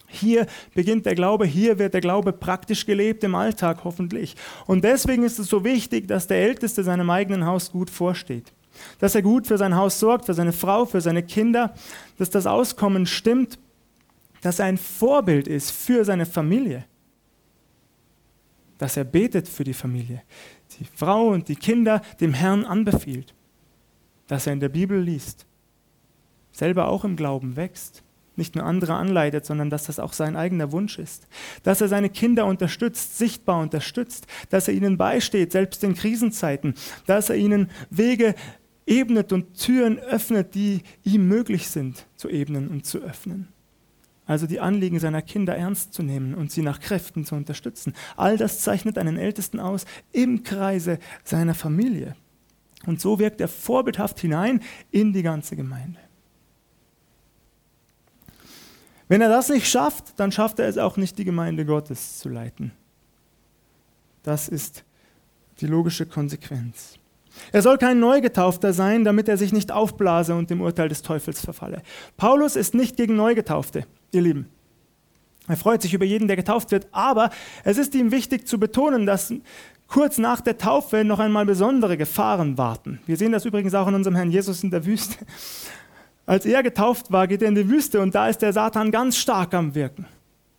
Hier 0.08 0.46
beginnt 0.76 1.06
der 1.06 1.16
Glaube, 1.16 1.46
hier 1.46 1.80
wird 1.80 1.94
der 1.94 2.02
Glaube 2.02 2.34
praktisch 2.34 2.86
gelebt 2.86 3.24
im 3.24 3.34
Alltag 3.34 3.86
hoffentlich. 3.86 4.36
Und 4.68 4.84
deswegen 4.84 5.24
ist 5.24 5.40
es 5.40 5.48
so 5.48 5.64
wichtig, 5.64 6.08
dass 6.08 6.28
der 6.28 6.38
Älteste 6.38 6.84
seinem 6.84 7.10
eigenen 7.10 7.46
Haus 7.46 7.72
gut 7.72 7.90
vorsteht 7.90 8.52
dass 9.00 9.16
er 9.16 9.22
gut 9.22 9.48
für 9.48 9.58
sein 9.58 9.76
Haus 9.76 10.00
sorgt, 10.00 10.26
für 10.26 10.34
seine 10.34 10.54
Frau, 10.54 10.86
für 10.86 11.02
seine 11.02 11.24
Kinder, 11.24 11.74
dass 12.18 12.30
das 12.30 12.46
Auskommen 12.46 13.06
stimmt, 13.06 13.60
dass 14.42 14.60
er 14.60 14.66
ein 14.66 14.78
Vorbild 14.78 15.48
ist 15.48 15.72
für 15.72 16.04
seine 16.06 16.26
Familie, 16.26 16.86
dass 18.78 18.98
er 18.98 19.04
betet 19.04 19.48
für 19.48 19.64
die 19.64 19.74
Familie, 19.74 20.24
die 20.80 20.86
Frau 20.86 21.28
und 21.28 21.48
die 21.48 21.56
Kinder 21.56 22.02
dem 22.20 22.34
Herrn 22.34 22.66
anbefiehlt, 22.66 23.34
dass 24.28 24.48
er 24.48 24.54
in 24.54 24.60
der 24.60 24.70
Bibel 24.70 25.00
liest, 25.00 25.46
selber 26.52 26.88
auch 26.88 27.04
im 27.04 27.16
Glauben 27.16 27.56
wächst 27.56 28.04
nicht 28.36 28.56
nur 28.56 28.66
andere 28.66 28.96
anleitet, 28.96 29.46
sondern 29.46 29.70
dass 29.70 29.86
das 29.86 30.00
auch 30.00 30.14
sein 30.14 30.36
eigener 30.36 30.72
Wunsch 30.72 30.98
ist. 30.98 31.28
Dass 31.64 31.82
er 31.82 31.88
seine 31.88 32.10
Kinder 32.10 32.46
unterstützt, 32.46 33.18
sichtbar 33.18 33.62
unterstützt, 33.62 34.28
dass 34.50 34.68
er 34.68 34.74
ihnen 34.74 34.98
beisteht, 34.98 35.52
selbst 35.52 35.84
in 35.84 35.96
Krisenzeiten, 35.96 36.76
dass 37.06 37.30
er 37.30 37.36
ihnen 37.36 37.70
Wege 37.90 38.36
ebnet 38.92 39.32
und 39.32 39.58
Türen 39.58 39.98
öffnet, 40.00 40.54
die 40.54 40.82
ihm 41.04 41.28
möglich 41.28 41.70
sind 41.70 42.06
zu 42.18 42.30
ebnen 42.30 42.68
und 42.68 42.86
zu 42.86 43.00
öffnen. 43.00 43.48
Also 44.26 44.48
die 44.48 44.60
Anliegen 44.60 45.00
seiner 45.00 45.22
Kinder 45.22 45.56
ernst 45.56 45.94
zu 45.94 46.04
nehmen 46.04 46.36
und 46.36 46.52
sie 46.52 46.62
nach 46.62 46.80
Kräften 46.80 47.26
zu 47.26 47.36
unterstützen. 47.36 47.94
All 48.18 48.38
das 48.38 48.60
zeichnet 48.60 48.98
einen 48.98 49.18
Ältesten 49.18 49.60
aus 49.60 49.86
im 50.12 50.44
Kreise 50.44 51.00
seiner 51.24 51.54
Familie. 51.56 52.16
Und 52.86 53.00
so 53.00 53.18
wirkt 53.18 53.42
er 53.42 53.48
vorbildhaft 53.48 54.20
hinein 54.20 54.62
in 54.92 55.14
die 55.14 55.24
ganze 55.24 55.56
Gemeinde. 55.56 56.00
Wenn 59.08 59.22
er 59.22 59.30
das 59.30 59.50
nicht 59.50 59.68
schafft, 59.68 60.20
dann 60.20 60.32
schafft 60.32 60.60
er 60.60 60.68
es 60.68 60.78
auch 60.78 60.98
nicht, 60.98 61.18
die 61.18 61.26
Gemeinde 61.26 61.66
Gottes 61.66 62.20
zu 62.20 62.30
leiten. 62.30 62.72
Das 64.24 64.48
ist 64.48 64.84
Die 65.60 65.68
logische 65.68 66.08
Konsequenz. 66.08 66.98
Er 67.52 67.62
soll 67.62 67.78
kein 67.78 68.00
Neugetaufter 68.00 68.74
sein, 68.74 69.04
damit 69.04 69.28
er 69.28 69.38
sich 69.38 69.54
nicht 69.54 69.72
aufblase 69.72 70.36
und 70.36 70.50
dem 70.50 70.62
Urteil 70.62 70.89
des 70.89 71.02
Teufels 71.02 71.41
verfalle. 71.41 71.82
Paulus 72.17 72.56
ist 72.56 72.74
nicht 72.76 72.98
gegen 72.98 73.15
Neugetaufte, 73.15 73.86
ihr 74.12 74.22
Lieben. 74.22 74.48
Er 75.48 75.58
freut 75.58 75.82
sich 75.82 75.94
über 75.94 76.06
jeden, 76.06 76.28
der 76.28 76.38
getauft 76.38 76.72
wird, 76.72 76.88
aber 76.91 77.30
es 77.63 77.78
ist 77.78 77.96
ihm 77.96 78.12
wichtig 78.12 78.48
zu 78.48 78.60
betonen, 78.60 79.06
dass 79.06 79.34
kurz 79.88 80.17
nach 80.17 80.39
der 80.39 80.58
Taufe 80.58 81.04
noch 81.04 81.20
einmal 81.20 81.46
besondere 81.46 81.98
Gefahren 81.98 82.58
warten. 82.58 83.00
Wir 83.06 83.17
sehen 83.17 83.32
das 83.32 83.46
übrigens 83.46 83.74
auch 83.74 83.88
in 83.88 83.96
unserem 83.96 84.15
Herrn 84.15 84.32
Jesus 84.32 84.63
in 84.63 84.72
der 84.72 84.86
Wüste. 84.86 85.17
Als 86.26 86.46
er 86.46 86.63
getauft 86.63 87.12
war, 87.12 87.28
geht 87.28 87.41
er 87.41 87.50
in 87.50 87.56
die 87.56 87.67
Wüste 87.67 88.00
und 88.00 88.15
da 88.15 88.30
ist 88.30 88.41
der 88.41 88.54
Satan 88.54 88.91
ganz 88.91 89.17
stark 89.17 89.54
am 89.54 89.76
Wirken 89.76 90.06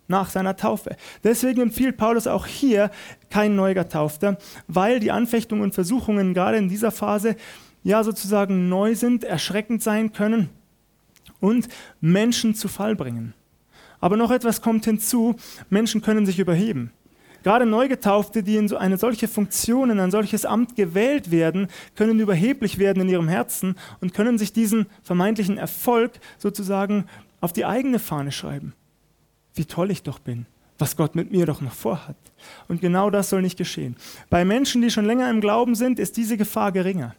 nach 0.07 0.29
seiner 0.29 0.55
Taufe. 0.55 0.95
Deswegen 1.23 1.61
empfiehlt 1.61 1.97
Paulus 1.97 2.27
auch 2.27 2.45
hier 2.45 2.91
kein 3.29 3.55
Neugetaufter, 3.55 4.37
weil 4.67 4.99
die 4.99 5.11
Anfechtungen 5.11 5.63
und 5.63 5.73
Versuchungen 5.73 6.33
gerade 6.33 6.57
in 6.57 6.69
dieser 6.69 6.91
Phase 6.91 7.35
ja 7.83 8.03
sozusagen 8.03 8.69
neu 8.69 8.95
sind, 8.95 9.23
erschreckend 9.23 9.83
sein 9.83 10.13
können 10.13 10.49
und 11.39 11.67
Menschen 12.01 12.55
zu 12.55 12.67
Fall 12.67 12.95
bringen. 12.95 13.33
Aber 13.99 14.17
noch 14.17 14.31
etwas 14.31 14.61
kommt 14.61 14.85
hinzu, 14.85 15.35
Menschen 15.69 16.01
können 16.01 16.25
sich 16.25 16.39
überheben. 16.39 16.91
Gerade 17.43 17.65
Neugetaufte, 17.65 18.41
die 18.41 18.55
in 18.55 18.69
so 18.69 18.77
eine 18.77 18.97
solche 18.97 19.27
Funktion, 19.27 19.89
in 19.89 19.99
ein 19.99 20.11
solches 20.11 20.45
Amt 20.45 20.77
gewählt 20.77 21.29
werden, 21.29 21.67
können 21.95 22.19
überheblich 22.19 22.79
werden 22.79 23.01
in 23.01 23.09
ihrem 23.09 23.27
Herzen 23.27 23.75
und 23.99 24.13
können 24.13 24.37
sich 24.37 24.53
diesen 24.53 24.87
vermeintlichen 25.03 25.57
Erfolg 25.57 26.13
sozusagen 26.37 27.05
auf 27.41 27.51
die 27.51 27.65
eigene 27.65 27.99
Fahne 27.99 28.31
schreiben. 28.31 28.73
Wie 29.55 29.65
toll 29.65 29.91
ich 29.91 30.03
doch 30.03 30.19
bin, 30.19 30.45
was 30.77 30.95
Gott 30.95 31.15
mit 31.15 31.31
mir 31.31 31.45
doch 31.45 31.61
noch 31.61 31.73
vorhat. 31.73 32.15
Und 32.67 32.81
genau 32.81 33.09
das 33.09 33.29
soll 33.29 33.41
nicht 33.41 33.57
geschehen. 33.57 33.95
Bei 34.29 34.45
Menschen, 34.45 34.81
die 34.81 34.91
schon 34.91 35.05
länger 35.05 35.29
im 35.29 35.41
Glauben 35.41 35.75
sind, 35.75 35.99
ist 35.99 36.17
diese 36.17 36.37
Gefahr 36.37 36.71
geringer. 36.71 37.15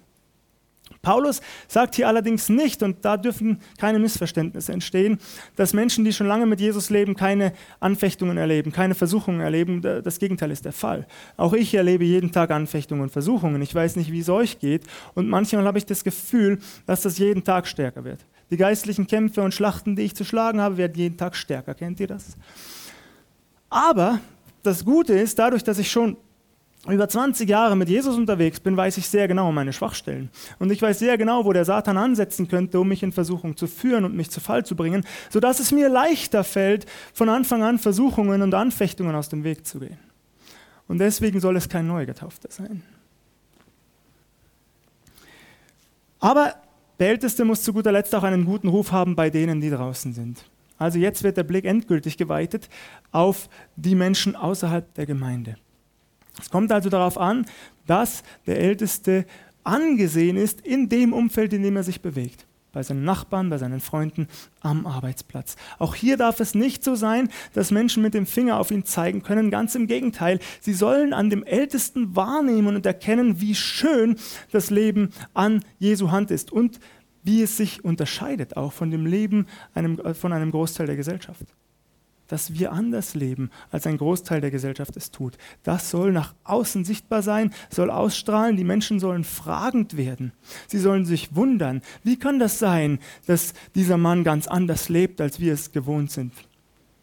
Paulus 1.01 1.41
sagt 1.69 1.95
hier 1.95 2.09
allerdings 2.09 2.49
nicht, 2.49 2.83
und 2.83 3.05
da 3.05 3.17
dürfen 3.17 3.61
keine 3.79 3.99
Missverständnisse 3.99 4.73
entstehen, 4.73 5.19
dass 5.55 5.73
Menschen, 5.73 6.05
die 6.05 6.13
schon 6.13 6.27
lange 6.27 6.47
mit 6.47 6.61
Jesus 6.61 6.91
leben, 6.91 7.15
keine 7.15 7.53
Anfechtungen 7.79 8.37
erleben, 8.37 8.73
keine 8.73 8.95
Versuchungen 8.95 9.41
erleben. 9.41 9.83
Das 9.83 10.19
Gegenteil 10.19 10.51
ist 10.51 10.65
der 10.65 10.73
Fall. 10.73 11.07
Auch 11.37 11.53
ich 11.53 11.75
erlebe 11.75 12.05
jeden 12.05 12.33
Tag 12.33 12.51
Anfechtungen 12.51 13.03
und 13.03 13.11
Versuchungen. 13.11 13.63
Ich 13.63 13.75
weiß 13.75 13.97
nicht, 13.97 14.13
wie 14.13 14.21
es 14.21 14.29
euch 14.29 14.59
geht. 14.59 14.85
Und 15.15 15.29
manchmal 15.29 15.65
habe 15.65 15.79
ich 15.79 15.87
das 15.87 16.05
Gefühl, 16.05 16.59
dass 16.87 17.03
das 17.03 17.19
jeden 17.19 17.45
Tag 17.45 17.67
stärker 17.67 18.05
wird. 18.05 18.21
Die 18.51 18.57
geistlichen 18.57 19.07
Kämpfe 19.07 19.43
und 19.43 19.55
Schlachten, 19.55 19.97
die 19.97 20.03
ich 20.03 20.15
zu 20.15 20.25
schlagen 20.25 20.61
habe, 20.61 20.77
werden 20.77 20.95
jeden 20.97 21.17
Tag 21.17 21.35
stärker. 21.37 21.75
Kennt 21.75 22.01
ihr 22.01 22.07
das? 22.07 22.37
Aber 23.71 24.21
das 24.63 24.85
Gute 24.85 25.15
ist, 25.15 25.39
dadurch, 25.39 25.65
dass 25.65 25.79
ich 25.79 25.91
schon 25.91 26.17
über 26.87 27.09
20 27.09 27.49
Jahre 27.49 27.77
mit 27.77 27.89
Jesus 27.89 28.17
unterwegs 28.17 28.61
bin, 28.61 28.77
weiß 28.77 28.99
ich 28.99 29.09
sehr 29.09 29.27
genau 29.27 29.51
meine 29.53 29.73
Schwachstellen. 29.73 30.31
Und 30.59 30.71
ich 30.71 30.83
weiß 30.83 30.99
sehr 30.99 31.17
genau, 31.17 31.45
wo 31.45 31.53
der 31.53 31.65
Satan 31.65 31.97
ansetzen 31.97 32.47
könnte, 32.47 32.79
um 32.79 32.89
mich 32.89 33.03
in 33.03 33.13
Versuchung 33.13 33.57
zu 33.57 33.67
führen 33.67 34.05
und 34.05 34.15
mich 34.15 34.31
zu 34.31 34.41
Fall 34.41 34.67
zu 34.67 34.77
bringen, 34.77 35.05
sodass 35.31 35.61
es 35.61 35.73
mir 35.73 35.89
leichter 35.89 36.45
fällt, 36.45 36.85
von 37.15 37.31
Anfang 37.31 37.63
an 37.63 37.79
Versuchungen 37.79 38.43
und 38.43 38.53
Anfechtungen 38.53 39.15
aus 39.15 39.31
dem 39.31 39.45
Weg 39.45 39.67
zu 39.67 39.81
gehen. 39.81 39.99
Und 40.87 40.99
deswegen 40.99 41.41
soll 41.41 41.57
es 41.57 41.69
kein 41.69 41.87
Neugetaufter 41.87 42.51
sein. 42.51 42.83
Aber 46.21 46.55
der 46.99 47.09
Älteste 47.09 47.45
muss 47.45 47.63
zu 47.63 47.73
guter 47.73 47.93
Letzt 47.93 48.15
auch 48.15 48.23
einen 48.23 48.45
guten 48.45 48.69
Ruf 48.69 48.93
haben 48.93 49.17
bei 49.17 49.31
denen, 49.31 49.61
die 49.61 49.71
draußen 49.71 50.13
sind. 50.13 50.45
Also 50.79 50.99
jetzt 50.99 51.23
wird 51.23 51.37
der 51.37 51.45
Blick 51.45 51.65
endgültig 51.65 52.17
geweitet 52.17 52.69
auf 53.13 53.49
die 53.77 53.95
Menschen 53.95 54.37
außerhalb 54.37 54.93
der 54.95 55.07
Gemeinde. 55.07 55.57
Es 56.41 56.51
kommt 56.51 56.73
also 56.73 56.89
darauf 56.89 57.17
an, 57.17 57.47
dass 57.87 58.23
der 58.47 58.59
Älteste 58.59 59.25
angesehen 59.63 60.37
ist 60.37 60.61
in 60.61 60.89
dem 60.89 61.13
Umfeld, 61.13 61.53
in 61.53 61.63
dem 61.63 61.77
er 61.77 61.85
sich 61.85 62.01
bewegt. 62.01 62.44
Bei 62.75 62.83
seinen 62.83 63.05
Nachbarn, 63.05 63.49
bei 63.49 63.59
seinen 63.59 63.81
Freunden, 63.81 64.29
am 64.61 64.87
Arbeitsplatz. 64.87 65.57
Auch 65.79 65.95
hier 65.95 66.17
darf 66.17 66.41
es 66.41 66.55
nicht 66.55 66.85
so 66.85 66.95
sein, 66.95 67.29
dass 67.55 67.71
Menschen 67.71 68.03
mit 68.03 68.15
dem 68.15 68.27
Finger 68.27 68.59
auf 68.59 68.71
ihn 68.71 68.85
zeigen 68.85 69.23
können. 69.23 69.51
Ganz 69.51 69.75
im 69.75 69.87
Gegenteil. 69.87 70.41
Sie 70.61 70.75
sollen 70.75 71.13
an 71.13 71.31
dem 71.31 71.45
Ältesten 71.45 72.15
wahrnehmen 72.15 72.77
und 72.77 72.85
erkennen, 72.85 73.41
wie 73.41 73.55
schön 73.55 74.17
das 74.53 74.71
Leben 74.71 75.11
an 75.33 75.65
Jesu 75.79 76.11
Hand 76.11 76.31
ist 76.31 76.53
und 76.53 76.81
wie 77.23 77.43
es 77.43 77.57
sich 77.57 77.85
unterscheidet 77.85 78.57
auch 78.57 78.73
von 78.73 78.91
dem 78.91 79.07
Leben 79.07 79.47
einem, 79.73 79.99
von 80.15 80.33
einem 80.33 80.51
Großteil 80.51 80.87
der 80.87 80.97
Gesellschaft 80.97 81.47
dass 82.35 82.53
wir 82.53 82.73
anders 82.73 83.15
leben, 83.15 83.49
als 83.71 83.87
ein 83.87 83.97
Großteil 83.97 84.41
der 84.41 84.51
Gesellschaft 84.51 84.97
es 84.97 85.13
tut. 85.13 85.39
Das 85.63 85.89
soll 85.89 86.11
nach 86.11 86.35
außen 86.43 86.85
sichtbar 86.85 87.23
sein, 87.23 87.55
soll 87.71 87.91
ausstrahlen, 87.91 88.57
die 88.57 88.65
Menschen 88.65 88.99
sollen 88.99 89.23
fragend 89.23 89.97
werden. 89.97 90.33
Sie 90.67 90.81
sollen 90.81 91.05
sich 91.05 91.37
wundern, 91.37 91.81
wie 92.03 92.19
kann 92.19 92.41
das 92.41 92.59
sein, 92.59 92.99
dass 93.27 93.55
dieser 93.77 93.99
Mann 93.99 94.25
ganz 94.25 94.49
anders 94.49 94.89
lebt, 94.89 95.21
als 95.21 95.39
wir 95.39 95.53
es 95.53 95.71
gewohnt 95.71 96.11
sind? 96.11 96.33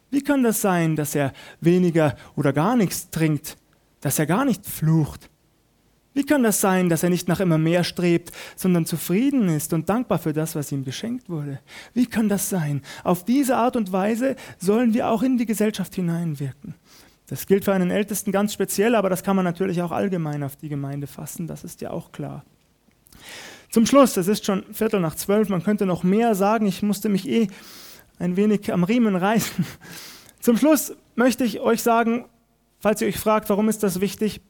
Wie 0.10 0.22
kann 0.22 0.44
das 0.44 0.60
sein, 0.60 0.98
dass 0.98 1.16
er 1.16 1.32
weniger 1.62 2.18
oder 2.36 2.52
gar 2.52 2.76
nichts 2.76 3.10
trinkt, 3.10 3.56
dass 4.02 4.20
er 4.20 4.26
gar 4.26 4.44
nicht 4.44 4.66
flucht, 4.66 5.30
wie 6.14 6.26
kann 6.26 6.44
das 6.44 6.60
sein, 6.60 6.90
dass 6.90 7.04
er 7.04 7.10
nicht 7.10 7.30
nach 7.30 7.40
immer 7.40 7.58
mehr 7.58 7.84
strebt, 7.84 8.32
sondern 8.58 8.86
zufrieden 8.86 9.48
ist 9.48 9.72
und 9.72 9.88
dankbar 9.88 10.20
für 10.20 10.34
das, 10.34 10.56
was 10.56 10.72
ihm 10.72 10.84
geschenkt 10.84 11.30
wurde? 11.30 11.60
Wie 11.94 12.06
kann 12.06 12.28
das 12.28 12.50
sein? 12.50 12.82
Auf 13.04 13.24
diese 13.24 13.56
Art 13.56 13.78
und 13.78 13.94
Weise 13.94 14.36
sollen 14.60 14.94
wir 14.94 15.10
auch 15.10 15.24
in 15.24 15.38
die 15.38 15.46
Gesellschaft 15.46 15.96
hineinwirken. 15.96 16.76
Das 17.28 17.48
gilt 17.48 17.64
für 17.64 17.72
einen 17.72 17.92
Ältesten 17.92 18.34
ganz 18.34 18.52
speziell, 18.52 18.94
aber 18.94 19.10
das 19.10 19.24
kann 19.24 19.38
man 19.38 19.46
natürlich 19.46 19.82
auch 19.82 19.92
allgemein 19.92 20.44
auf 20.44 20.58
die 20.58 20.68
Gemeinde 20.68 21.08
fassen, 21.08 21.48
das 21.48 21.64
ist 21.64 21.80
ja 21.80 21.92
auch 21.92 22.12
klar. 22.12 22.44
Zum 23.70 23.86
Schluss, 23.86 24.18
es 24.18 24.28
ist 24.28 24.46
schon 24.46 24.66
Viertel 24.74 25.00
nach 25.00 25.16
zwölf, 25.16 25.48
man 25.48 25.64
könnte 25.64 25.86
noch 25.86 26.04
mehr 26.04 26.36
sagen, 26.36 26.66
ich 26.66 26.84
musste 26.84 27.08
mich 27.08 27.26
eh 27.30 27.48
ein 28.20 28.36
wenig 28.36 28.74
am 28.74 28.84
Riemen 28.84 29.16
reißen. 29.16 29.66
Zum 30.42 30.58
Schluss 30.58 30.94
möchte 31.16 31.46
ich 31.46 31.62
euch 31.62 31.82
sagen, 31.82 32.26
falls 32.80 33.02
ihr 33.02 33.08
euch 33.08 33.18
fragt, 33.18 33.50
warum 33.50 33.70
ist 33.70 33.82
das 33.82 34.02
wichtig, 34.02 34.42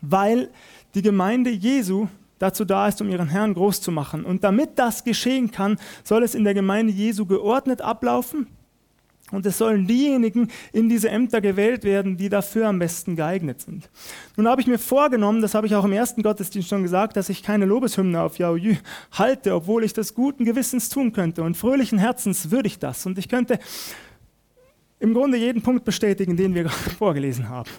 weil 0.00 0.50
die 0.94 1.02
Gemeinde 1.02 1.50
Jesu 1.50 2.08
dazu 2.38 2.64
da 2.64 2.88
ist, 2.88 3.00
um 3.00 3.08
ihren 3.08 3.28
Herrn 3.28 3.54
groß 3.54 3.80
zu 3.80 3.90
machen. 3.90 4.24
Und 4.24 4.44
damit 4.44 4.78
das 4.78 5.04
geschehen 5.04 5.50
kann, 5.50 5.78
soll 6.04 6.22
es 6.22 6.34
in 6.34 6.44
der 6.44 6.54
Gemeinde 6.54 6.92
Jesu 6.92 7.26
geordnet 7.26 7.80
ablaufen. 7.80 8.46
Und 9.32 9.44
es 9.44 9.58
sollen 9.58 9.88
diejenigen 9.88 10.48
in 10.72 10.88
diese 10.88 11.08
Ämter 11.08 11.40
gewählt 11.40 11.82
werden, 11.82 12.16
die 12.16 12.28
dafür 12.28 12.68
am 12.68 12.78
besten 12.78 13.16
geeignet 13.16 13.60
sind. 13.60 13.90
Nun 14.36 14.46
habe 14.46 14.60
ich 14.60 14.68
mir 14.68 14.78
vorgenommen, 14.78 15.42
das 15.42 15.54
habe 15.54 15.66
ich 15.66 15.74
auch 15.74 15.84
im 15.84 15.92
ersten 15.92 16.22
Gottesdienst 16.22 16.68
schon 16.68 16.84
gesagt, 16.84 17.16
dass 17.16 17.28
ich 17.28 17.42
keine 17.42 17.64
Lobeshymne 17.64 18.20
auf 18.20 18.38
Yaoyu 18.38 18.76
halte, 19.10 19.54
obwohl 19.54 19.82
ich 19.82 19.92
das 19.92 20.14
guten 20.14 20.44
Gewissens 20.44 20.90
tun 20.90 21.12
könnte. 21.12 21.42
Und 21.42 21.56
fröhlichen 21.56 21.98
Herzens 21.98 22.52
würde 22.52 22.68
ich 22.68 22.78
das. 22.78 23.04
Und 23.04 23.18
ich 23.18 23.28
könnte 23.28 23.58
im 25.00 25.12
Grunde 25.12 25.38
jeden 25.38 25.60
Punkt 25.60 25.84
bestätigen, 25.84 26.36
den 26.36 26.54
wir 26.54 26.68
vorgelesen 26.98 27.48
haben. 27.48 27.70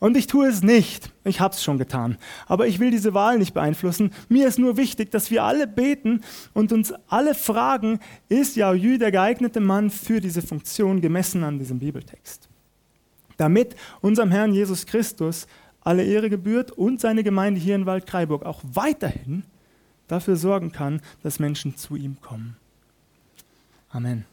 Und 0.00 0.16
ich 0.16 0.26
tue 0.26 0.48
es 0.48 0.62
nicht. 0.62 1.12
Ich 1.24 1.40
habe 1.40 1.54
es 1.54 1.62
schon 1.62 1.76
getan. 1.78 2.16
Aber 2.46 2.66
ich 2.66 2.80
will 2.80 2.90
diese 2.90 3.12
Wahl 3.12 3.38
nicht 3.38 3.52
beeinflussen. 3.52 4.12
Mir 4.28 4.48
ist 4.48 4.58
nur 4.58 4.78
wichtig, 4.78 5.10
dass 5.10 5.30
wir 5.30 5.44
alle 5.44 5.66
beten 5.66 6.22
und 6.54 6.72
uns 6.72 6.92
alle 7.06 7.34
fragen, 7.34 8.00
ist 8.30 8.56
Yaoyu 8.56 8.96
der 8.96 9.12
geeignete 9.12 9.60
Mann 9.60 9.90
für 9.90 10.20
diese 10.20 10.40
Funktion 10.40 11.02
gemessen 11.02 11.44
an 11.44 11.58
diesem 11.58 11.78
Bibeltext? 11.78 12.48
Damit 13.36 13.76
unserem 14.00 14.30
Herrn 14.30 14.54
Jesus 14.54 14.86
Christus 14.86 15.46
alle 15.82 16.04
Ehre 16.04 16.30
gebührt 16.30 16.72
und 16.72 17.00
seine 17.00 17.22
Gemeinde 17.22 17.60
hier 17.60 17.74
in 17.74 17.86
Waldkraiburg 17.86 18.44
auch 18.44 18.62
weiterhin 18.64 19.44
dafür 20.08 20.36
sorgen 20.36 20.72
kann, 20.72 21.00
dass 21.22 21.38
Menschen 21.38 21.76
zu 21.76 21.94
ihm 21.94 22.20
kommen. 22.20 22.56
Amen. 23.90 24.24